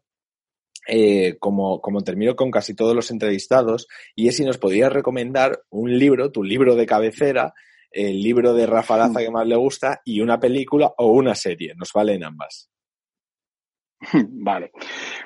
eh, 0.88 1.36
como, 1.40 1.80
como 1.80 2.02
termino 2.02 2.36
con 2.36 2.50
casi 2.50 2.74
todos 2.74 2.94
los 2.94 3.10
entrevistados, 3.10 3.88
y 4.14 4.28
es 4.28 4.36
si 4.36 4.44
nos 4.44 4.58
podías 4.58 4.92
recomendar 4.92 5.62
un 5.70 5.98
libro, 5.98 6.30
tu 6.30 6.44
libro 6.44 6.76
de 6.76 6.86
cabecera, 6.86 7.54
el 7.90 8.22
libro 8.22 8.54
de 8.54 8.66
Rafa 8.66 8.96
Laza 8.96 9.20
que 9.20 9.30
más 9.30 9.46
le 9.46 9.56
gusta, 9.56 10.00
y 10.04 10.20
una 10.20 10.38
película 10.38 10.92
o 10.98 11.08
una 11.08 11.34
serie. 11.34 11.74
Nos 11.74 11.92
valen 11.92 12.22
ambas. 12.22 12.70
Vale, 14.28 14.72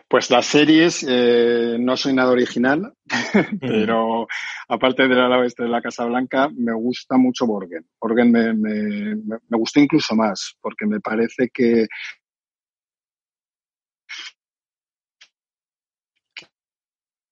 pues 0.08 0.30
las 0.30 0.46
series, 0.46 1.04
eh, 1.08 1.76
no 1.78 1.96
soy 1.96 2.12
nada 2.14 2.30
original, 2.30 2.94
pero 3.60 4.26
aparte 4.68 5.08
de 5.08 5.14
la 5.14 5.38
oeste 5.38 5.64
de 5.64 5.68
la 5.68 5.82
Casa 5.82 6.04
Blanca, 6.04 6.48
me 6.54 6.72
gusta 6.72 7.16
mucho 7.16 7.46
Borgen. 7.46 7.86
Borgen 8.00 8.30
me, 8.30 8.54
me, 8.54 9.14
me 9.16 9.58
gustó 9.58 9.80
incluso 9.80 10.14
más, 10.14 10.56
porque 10.60 10.86
me 10.86 11.00
parece 11.00 11.50
que 11.52 11.86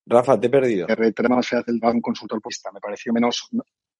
Rafa, 0.08 0.40
te 0.40 0.46
he 0.46 0.50
perdido. 0.50 0.86
Que 0.86 0.94
retrama 0.94 1.36
más 1.36 1.48
fea 1.48 1.62
del 1.66 1.80
un 1.82 2.00
consultor 2.00 2.40
polista. 2.40 2.72
Me 2.72 2.80
pareció 2.80 3.12
menos. 3.12 3.48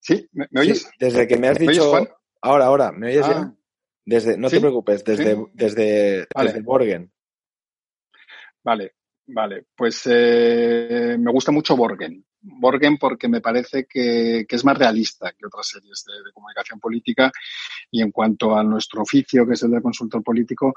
¿Sí? 0.01 0.27
¿Me, 0.33 0.47
me 0.51 0.63
oyes? 0.63 0.83
Sí, 0.83 0.89
desde 0.99 1.27
que 1.29 1.37
me 1.37 1.49
has 1.49 1.61
¿Me 1.61 1.67
dicho. 1.67 1.91
oyes, 1.91 2.09
ahora, 2.41 2.67
ahora, 2.67 2.93
¿me 2.93 3.09
oyes 3.09 3.27
ah. 3.27 3.33
ya? 3.33 3.55
Desde, 4.07 4.39
no 4.39 4.49
¿Sí? 4.49 4.57
te 4.57 4.61
preocupes, 4.61 5.05
desde, 5.05 5.35
¿Sí? 5.37 5.43
desde, 5.53 6.27
vale. 6.35 6.49
desde 6.49 6.63
Borgen. 6.63 7.13
Vale, 8.65 8.95
vale. 9.27 9.67
Pues 9.75 10.03
eh, 10.07 11.17
me 11.19 11.33
gusta 11.33 11.53
mucho 11.53 11.77
Borgen. 11.77 12.25
Borgen 12.41 12.99
porque 12.99 13.29
me 13.29 13.41
parece 13.41 13.87
que, 13.87 14.47
que 14.49 14.57
es 14.57 14.65
más 14.65 14.79
realista 14.79 15.33
que 15.33 15.47
otras 15.47 15.67
series 15.67 16.05
de, 16.07 16.33
comunicación 16.33 16.79
política 16.79 17.33
y 17.91 18.01
en 18.01 18.13
cuanto 18.13 18.57
a 18.57 18.63
nuestro 18.63 19.03
oficio, 19.03 19.47
que 19.47 19.55
es 19.55 19.63
el 19.65 19.73
de 19.73 19.83
consultor 19.83 20.23
político, 20.23 20.73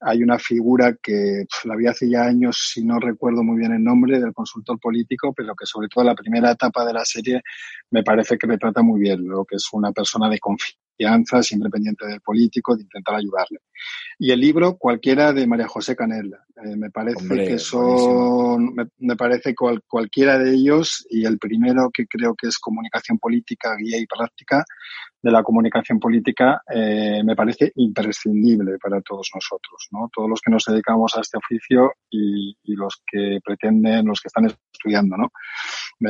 hay 0.00 0.22
una 0.22 0.38
figura 0.38 0.96
que 1.00 1.44
la 1.64 1.76
vi 1.76 1.86
hace 1.86 2.10
ya 2.10 2.24
años, 2.24 2.70
si 2.72 2.84
no 2.84 2.98
recuerdo 2.98 3.44
muy 3.44 3.58
bien 3.58 3.72
el 3.72 3.84
nombre, 3.84 4.18
del 4.18 4.32
consultor 4.32 4.78
político, 4.80 5.32
pero 5.32 5.54
que 5.54 5.66
sobre 5.66 5.88
todo 5.88 6.04
la 6.04 6.14
primera 6.14 6.50
etapa 6.50 6.84
de 6.84 6.92
la 6.92 7.04
serie 7.04 7.42
me 7.90 8.02
parece 8.02 8.36
que 8.36 8.46
retrata 8.48 8.82
muy 8.82 9.00
bien 9.00 9.26
lo 9.26 9.44
que 9.44 9.56
es 9.56 9.68
una 9.72 9.92
persona 9.92 10.28
de 10.28 10.40
confianza 10.40 10.83
confianza, 10.94 11.42
siempre 11.42 11.70
pendiente 11.70 12.06
del 12.06 12.20
político, 12.20 12.76
de 12.76 12.82
intentar 12.82 13.16
ayudarle. 13.16 13.58
Y 14.18 14.30
el 14.30 14.40
libro, 14.40 14.76
cualquiera 14.76 15.32
de 15.32 15.46
María 15.46 15.66
José 15.68 15.96
Canela. 15.96 16.38
Eh, 16.64 16.76
me 16.76 16.90
parece 16.90 17.22
Hombre, 17.22 17.48
que 17.48 17.58
son, 17.58 18.74
me, 18.74 18.84
me, 18.98 19.16
parece 19.16 19.54
cual, 19.54 19.82
cualquiera 19.86 20.38
de 20.38 20.54
ellos 20.54 21.04
y 21.10 21.24
el 21.24 21.38
primero 21.38 21.90
que 21.92 22.06
creo 22.06 22.34
que 22.34 22.46
es 22.46 22.58
comunicación 22.58 23.18
política, 23.18 23.74
guía 23.76 23.98
y 23.98 24.06
práctica 24.06 24.64
de 25.20 25.32
la 25.32 25.42
comunicación 25.42 25.98
política, 25.98 26.62
eh, 26.72 27.22
me 27.24 27.34
parece 27.34 27.72
imprescindible 27.76 28.78
para 28.78 29.00
todos 29.00 29.30
nosotros, 29.34 29.88
¿no? 29.90 30.08
Todos 30.14 30.28
los 30.28 30.40
que 30.40 30.50
nos 30.50 30.64
dedicamos 30.64 31.14
a 31.16 31.22
este 31.22 31.38
oficio 31.38 31.94
y, 32.10 32.56
y 32.62 32.76
los 32.76 33.02
que 33.06 33.38
pretenden, 33.42 34.06
los 34.06 34.20
que 34.20 34.28
están 34.28 34.44
estudiando, 34.46 35.16
¿no? 35.16 35.32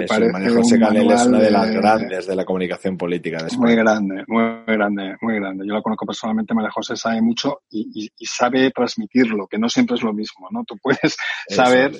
Me 0.00 0.07
parece 0.07 0.33
María 0.33 0.50
José 0.50 0.78
Canela 0.78 1.14
es 1.14 1.26
una 1.26 1.40
de 1.40 1.50
las 1.50 1.70
grandes 1.70 2.26
de 2.26 2.37
la 2.37 2.44
comunicación 2.44 2.96
política 2.96 3.38
de 3.38 3.46
España. 3.48 3.66
Muy 3.66 3.76
grande, 3.76 4.24
muy 4.26 4.42
grande, 4.66 5.16
muy 5.20 5.35
grande. 5.37 5.64
Yo 5.66 5.74
la 5.74 5.83
conozco 5.83 6.07
personalmente, 6.07 6.54
María 6.54 6.70
José 6.70 6.96
sabe 6.96 7.22
mucho 7.22 7.62
y, 7.70 7.88
y, 7.94 8.11
y 8.18 8.26
sabe 8.26 8.70
transmitirlo, 8.70 9.46
que 9.46 9.59
no 9.59 9.68
siempre 9.68 9.96
es 9.96 10.02
lo 10.02 10.12
mismo, 10.12 10.48
¿no? 10.50 10.64
Tú 10.64 10.76
puedes 10.83 11.16
saber. 11.48 11.92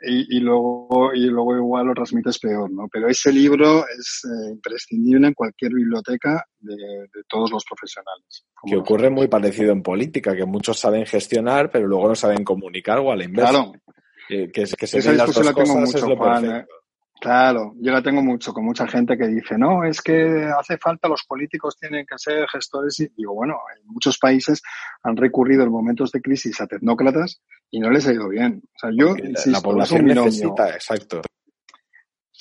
Y, 0.00 0.36
y, 0.36 0.38
luego, 0.38 1.10
y 1.12 1.26
luego 1.26 1.56
igual 1.56 1.86
lo 1.86 1.92
transmites 1.94 2.38
peor, 2.38 2.70
¿no? 2.70 2.86
Pero 2.88 3.08
ese 3.08 3.32
libro 3.32 3.80
es 3.80 4.22
eh, 4.24 4.52
imprescindible 4.52 5.26
en 5.26 5.34
cualquier 5.34 5.72
biblioteca 5.74 6.44
de, 6.60 6.76
de 6.76 7.24
todos 7.28 7.50
los 7.50 7.64
profesionales. 7.64 8.46
Que 8.64 8.76
ocurre 8.76 9.10
muy 9.10 9.26
parecido 9.26 9.72
en 9.72 9.82
política, 9.82 10.36
que 10.36 10.44
muchos 10.44 10.78
saben 10.78 11.04
gestionar, 11.04 11.68
pero 11.72 11.88
luego 11.88 12.06
no 12.06 12.14
saben 12.14 12.44
comunicar 12.44 13.00
o 13.00 13.10
al 13.10 13.22
inverso. 13.22 13.50
Claro. 13.50 13.72
Que, 14.28 14.52
que, 14.52 14.66
que 14.66 14.86
se 14.86 14.98
Esa 14.98 15.12
discusión 15.14 15.46
la 15.46 15.52
tengo 15.54 15.80
mucho, 15.80 16.16
Juan, 16.16 16.44
eh. 16.44 16.66
Claro, 17.20 17.74
yo 17.80 17.90
la 17.90 18.02
tengo 18.02 18.22
mucho 18.22 18.52
con 18.52 18.64
mucha 18.64 18.86
gente 18.86 19.18
que 19.18 19.26
dice, 19.26 19.58
no, 19.58 19.84
es 19.84 20.00
que 20.00 20.48
hace 20.56 20.78
falta, 20.78 21.08
los 21.08 21.24
políticos 21.24 21.76
tienen 21.76 22.06
que 22.06 22.16
ser 22.16 22.46
gestores. 22.48 23.00
Y 23.00 23.08
digo, 23.16 23.34
bueno, 23.34 23.58
en 23.76 23.86
muchos 23.88 24.18
países 24.18 24.62
han 25.02 25.16
recurrido 25.16 25.64
en 25.64 25.70
momentos 25.70 26.12
de 26.12 26.22
crisis 26.22 26.60
a 26.60 26.68
tecnócratas 26.68 27.40
y 27.70 27.80
no 27.80 27.90
les 27.90 28.06
ha 28.06 28.12
ido 28.12 28.28
bien. 28.28 28.62
O 28.64 28.78
sea, 28.78 28.90
yo, 28.96 29.16
insisto, 29.16 29.50
la 29.50 29.60
población 29.60 30.04
necesita, 30.06 30.70
exacto. 30.70 31.22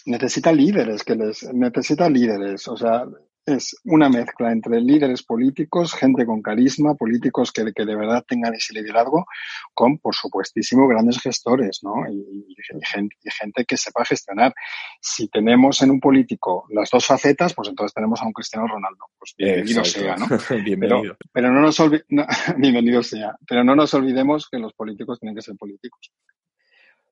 Necesita 0.05 0.51
líderes, 0.51 1.03
que 1.03 1.15
les, 1.15 1.51
necesita 1.53 2.07
líderes. 2.07 2.67
O 2.67 2.77
sea, 2.77 3.03
es 3.47 3.77
una 3.85 4.09
mezcla 4.09 4.51
entre 4.51 4.81
líderes 4.81 5.23
políticos, 5.23 5.93
gente 5.93 6.25
con 6.25 6.41
carisma, 6.41 6.95
políticos 6.95 7.53
que, 7.53 7.71
que 7.73 7.85
de 7.85 7.95
verdad 7.95 8.23
tengan 8.27 8.53
ese 8.53 8.73
liderazgo, 8.73 9.25
con, 9.73 9.97
por 9.99 10.13
supuestísimo, 10.13 10.85
grandes 10.87 11.19
gestores, 11.21 11.79
¿no? 11.81 12.05
Y, 12.11 12.17
y, 12.49 12.55
gente, 12.83 13.15
y, 13.23 13.31
gente, 13.31 13.65
que 13.65 13.77
sepa 13.77 14.03
gestionar. 14.03 14.53
Si 14.99 15.29
tenemos 15.29 15.81
en 15.81 15.91
un 15.91 15.99
político 16.01 16.65
las 16.71 16.89
dos 16.89 17.05
facetas, 17.05 17.53
pues 17.53 17.69
entonces 17.69 17.93
tenemos 17.93 18.21
a 18.21 18.25
un 18.25 18.33
Cristiano 18.33 18.67
Ronaldo. 18.67 19.05
Pues 19.17 19.33
bienvenido 19.37 19.79
Exacto. 19.79 19.99
sea, 20.01 20.15
¿no? 20.17 20.27
bienvenido. 20.63 21.01
Pero, 21.01 21.31
pero 21.31 21.51
no 21.53 21.61
nos 21.61 21.79
no, 22.09 22.25
bienvenido 22.57 23.01
sea. 23.01 23.33
Pero 23.47 23.63
no 23.63 23.75
nos 23.75 23.93
olvidemos 23.93 24.49
que 24.49 24.59
los 24.59 24.73
políticos 24.73 25.19
tienen 25.19 25.35
que 25.35 25.41
ser 25.41 25.55
políticos. 25.55 26.11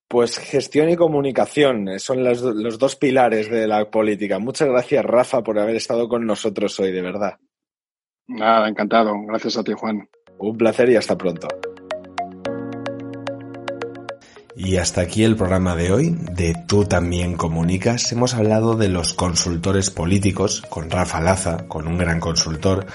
Pues 0.07 0.37
gestión 0.37 0.89
y 0.89 0.95
comunicación 0.95 1.87
eh, 1.87 1.99
son 1.99 2.23
los, 2.23 2.41
los, 2.41 2.77
dos 2.77 2.95
pilares 2.95 3.49
de 3.49 3.67
la 3.67 3.89
política. 3.89 4.37
Muchas 4.37 4.69
gracias, 4.69 5.03
Rafa, 5.03 5.41
por 5.43 5.57
haber 5.57 5.75
estado 5.75 6.07
con 6.07 6.25
nosotros 6.25 6.79
hoy, 6.79 6.91
de 6.91 7.01
verdad. 7.01 7.39
Nada, 8.27 8.67
encantado. 8.67 9.13
Gracias 9.27 9.57
a 9.57 9.63
ti, 9.63 9.73
Juan. 9.73 10.07
Un 10.37 10.57
placer 10.57 10.89
y 10.89 10.95
hasta 10.95 11.17
pronto. 11.17 11.47
Y 14.57 14.77
hasta 14.77 15.01
aquí 15.01 15.23
el 15.23 15.35
programa 15.35 15.75
de 15.75 15.91
hoy 15.91 16.15
de 16.31 16.55
Tú 16.65 16.85
también 16.85 17.35
comunicas. 17.35 18.11
Hemos 18.13 18.35
hablado 18.35 18.75
de 18.75 18.87
los 18.87 19.13
consultores 19.13 19.89
políticos 19.89 20.61
con 20.69 20.89
Rafa 20.89 21.19
Laza, 21.19 21.67
con 21.67 21.87
un 21.87 21.97
gran 21.97 22.21
consultor, 22.21 22.85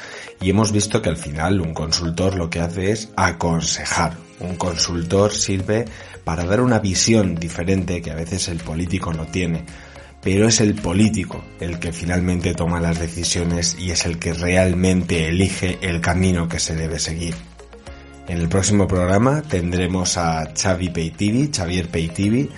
y 0.40 0.48
hemos 0.48 0.72
visto 0.72 1.02
que 1.02 1.10
al 1.10 1.18
final 1.18 1.60
un 1.60 1.74
consultor 1.74 2.34
lo 2.34 2.48
que 2.48 2.60
hace 2.60 2.92
es 2.92 3.12
aconsejar. 3.14 4.14
Un 4.40 4.56
consultor 4.56 5.32
sirve 5.32 5.84
para 6.24 6.44
dar 6.44 6.60
una 6.60 6.78
visión 6.78 7.34
diferente 7.34 8.02
que 8.02 8.10
a 8.10 8.14
veces 8.14 8.48
el 8.48 8.58
político 8.58 9.12
no 9.12 9.26
tiene. 9.26 9.64
Pero 10.22 10.46
es 10.46 10.60
el 10.60 10.74
político 10.74 11.42
el 11.60 11.78
que 11.78 11.92
finalmente 11.92 12.54
toma 12.54 12.80
las 12.80 12.98
decisiones 12.98 13.76
y 13.78 13.90
es 13.90 14.04
el 14.04 14.18
que 14.18 14.34
realmente 14.34 15.28
elige 15.28 15.78
el 15.80 16.00
camino 16.00 16.48
que 16.48 16.60
se 16.60 16.76
debe 16.76 16.98
seguir. 16.98 17.34
En 18.28 18.38
el 18.38 18.48
próximo 18.48 18.86
programa 18.86 19.42
tendremos 19.42 20.16
a 20.16 20.52
Xavi 20.54 20.90
Peitivi, 20.90 21.50
Xavier 21.52 21.88
Peitivi, 21.88 22.48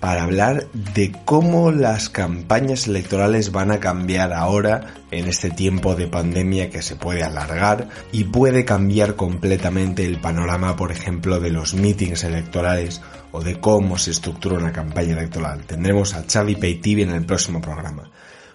para 0.00 0.22
hablar 0.22 0.66
de 0.72 1.12
cómo 1.24 1.70
las 1.70 2.08
campañas 2.08 2.88
electorales 2.88 3.52
van 3.52 3.70
a 3.70 3.80
cambiar 3.80 4.32
ahora 4.32 4.94
en 5.10 5.28
este 5.28 5.50
tiempo 5.50 5.94
de 5.94 6.06
pandemia 6.06 6.70
que 6.70 6.80
se 6.80 6.96
puede 6.96 7.22
alargar 7.22 7.88
y 8.10 8.24
puede 8.24 8.64
cambiar 8.64 9.14
completamente 9.14 10.06
el 10.06 10.18
panorama, 10.18 10.74
por 10.76 10.90
ejemplo, 10.90 11.38
de 11.38 11.50
los 11.50 11.74
mítines 11.74 12.24
electorales 12.24 13.02
o 13.30 13.42
de 13.42 13.60
cómo 13.60 13.98
se 13.98 14.10
estructura 14.10 14.56
una 14.56 14.72
campaña 14.72 15.12
electoral. 15.12 15.64
Tendremos 15.66 16.14
a 16.14 16.24
Xavi 16.26 16.56
Peitivi 16.56 17.02
en 17.02 17.10
el 17.10 17.26
próximo 17.26 17.60
programa. 17.60 18.10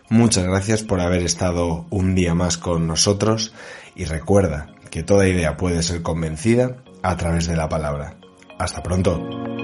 Muchas 0.10 0.46
gracias 0.46 0.84
por 0.84 1.00
haber 1.00 1.22
estado 1.22 1.86
un 1.92 2.16
día 2.16 2.34
más 2.34 2.58
con 2.58 2.88
nosotros 2.88 3.54
y 3.96 4.06
recuerda 4.06 4.68
que 4.90 5.04
toda 5.04 5.28
idea 5.28 5.58
puede 5.58 5.84
ser 5.84 6.02
convencida 6.02 6.78
a 7.04 7.18
través 7.18 7.48
de 7.48 7.56
la 7.56 7.70
palabra. 7.70 8.18
Hasta 8.58 8.82
pronto. 8.82 9.55